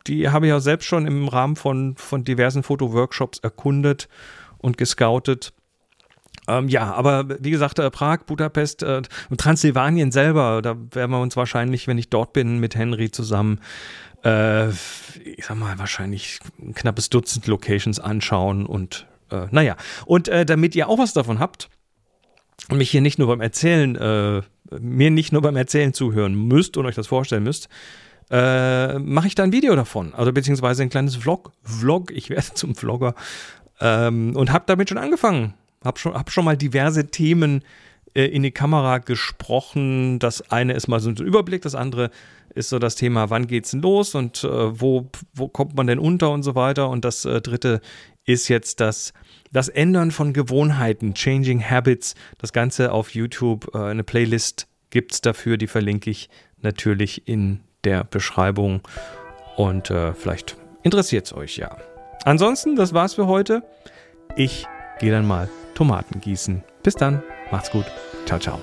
Die 0.07 0.29
habe 0.29 0.47
ich 0.47 0.53
auch 0.53 0.59
selbst 0.59 0.85
schon 0.85 1.05
im 1.05 1.27
Rahmen 1.27 1.55
von, 1.55 1.95
von 1.95 2.23
diversen 2.23 2.63
Fotoworkshops 2.63 3.39
erkundet 3.39 4.09
und 4.57 4.77
gescoutet. 4.77 5.53
Ähm, 6.47 6.69
ja, 6.69 6.91
aber 6.93 7.37
wie 7.43 7.51
gesagt, 7.51 7.77
äh, 7.77 7.91
Prag, 7.91 8.23
Budapest 8.25 8.81
äh, 8.81 9.03
und 9.29 9.39
Transsilvanien 9.39 10.11
selber, 10.11 10.61
da 10.61 10.75
werden 10.91 11.11
wir 11.11 11.21
uns 11.21 11.35
wahrscheinlich, 11.37 11.87
wenn 11.87 11.99
ich 11.99 12.09
dort 12.09 12.33
bin, 12.33 12.59
mit 12.59 12.75
Henry 12.75 13.11
zusammen 13.11 13.59
äh, 14.23 14.69
ich 14.69 15.45
sag 15.45 15.57
mal, 15.57 15.77
wahrscheinlich 15.79 16.39
ein 16.59 16.73
knappes 16.73 17.09
Dutzend 17.09 17.47
Locations 17.47 17.99
anschauen 17.99 18.65
und 18.65 19.07
äh, 19.31 19.47
naja. 19.51 19.75
Und 20.05 20.27
äh, 20.27 20.45
damit 20.45 20.75
ihr 20.75 20.89
auch 20.89 20.99
was 20.99 21.13
davon 21.13 21.39
habt 21.39 21.69
und 22.69 22.77
mich 22.77 22.91
hier 22.91 23.01
nicht 23.01 23.19
nur 23.19 23.27
beim 23.27 23.41
Erzählen, 23.41 23.95
äh, 23.95 24.41
mir 24.79 25.11
nicht 25.11 25.31
nur 25.31 25.41
beim 25.41 25.55
Erzählen 25.55 25.93
zuhören 25.93 26.35
müsst 26.35 26.77
und 26.77 26.85
euch 26.85 26.95
das 26.95 27.07
vorstellen 27.07 27.43
müsst, 27.43 27.69
äh, 28.29 28.97
mache 28.99 29.27
ich 29.27 29.35
da 29.35 29.43
ein 29.43 29.51
Video 29.51 29.75
davon. 29.75 30.13
Also 30.13 30.31
beziehungsweise 30.31 30.83
ein 30.83 30.89
kleines 30.89 31.17
Vlog. 31.17 31.51
Vlog, 31.63 32.11
ich 32.11 32.29
werde 32.29 32.47
zum 32.53 32.75
Vlogger. 32.75 33.15
Ähm, 33.79 34.35
und 34.35 34.51
habe 34.51 34.63
damit 34.67 34.89
schon 34.89 34.97
angefangen. 34.97 35.53
Hab 35.83 35.99
schon, 35.99 36.13
hab 36.13 36.31
schon 36.31 36.45
mal 36.45 36.55
diverse 36.55 37.07
Themen 37.07 37.63
äh, 38.13 38.25
in 38.25 38.43
die 38.43 38.51
Kamera 38.51 38.99
gesprochen. 38.99 40.19
Das 40.19 40.49
eine 40.51 40.73
ist 40.73 40.87
mal 40.87 40.99
so 40.99 41.09
ein 41.09 41.17
Überblick, 41.17 41.61
das 41.63 41.75
andere 41.75 42.11
ist 42.53 42.69
so 42.69 42.79
das 42.79 42.95
Thema, 42.95 43.29
wann 43.29 43.47
geht's 43.47 43.71
denn 43.71 43.81
los 43.81 44.13
und 44.13 44.43
äh, 44.43 44.79
wo, 44.79 45.09
wo 45.33 45.47
kommt 45.47 45.75
man 45.75 45.87
denn 45.87 45.99
unter 45.99 46.31
und 46.31 46.43
so 46.43 46.55
weiter. 46.55 46.89
Und 46.89 47.05
das 47.05 47.25
äh, 47.25 47.41
dritte 47.41 47.81
ist 48.25 48.47
jetzt 48.49 48.79
das, 48.79 49.13
das 49.51 49.69
Ändern 49.69 50.11
von 50.11 50.33
Gewohnheiten, 50.33 51.13
Changing 51.13 51.63
Habits. 51.63 52.15
Das 52.37 52.53
Ganze 52.53 52.91
auf 52.91 53.13
YouTube. 53.13 53.73
Äh, 53.73 53.79
eine 53.79 54.03
Playlist 54.03 54.67
gibt 54.89 55.13
es 55.13 55.21
dafür, 55.21 55.57
die 55.57 55.67
verlinke 55.67 56.09
ich 56.09 56.29
natürlich 56.61 57.27
in 57.27 57.61
der 57.83 58.03
Beschreibung. 58.03 58.81
Und 59.55 59.89
äh, 59.89 60.13
vielleicht 60.13 60.57
interessiert 60.83 61.25
es 61.25 61.33
euch 61.33 61.57
ja. 61.57 61.77
Ansonsten, 62.23 62.75
das 62.75 62.93
war's 62.93 63.15
für 63.15 63.27
heute. 63.27 63.63
Ich 64.35 64.67
gehe 64.99 65.11
dann 65.11 65.27
mal 65.27 65.49
Tomaten 65.73 66.21
gießen. 66.21 66.63
Bis 66.83 66.95
dann, 66.95 67.23
macht's 67.51 67.71
gut. 67.71 67.85
Ciao, 68.25 68.39
ciao. 68.39 68.59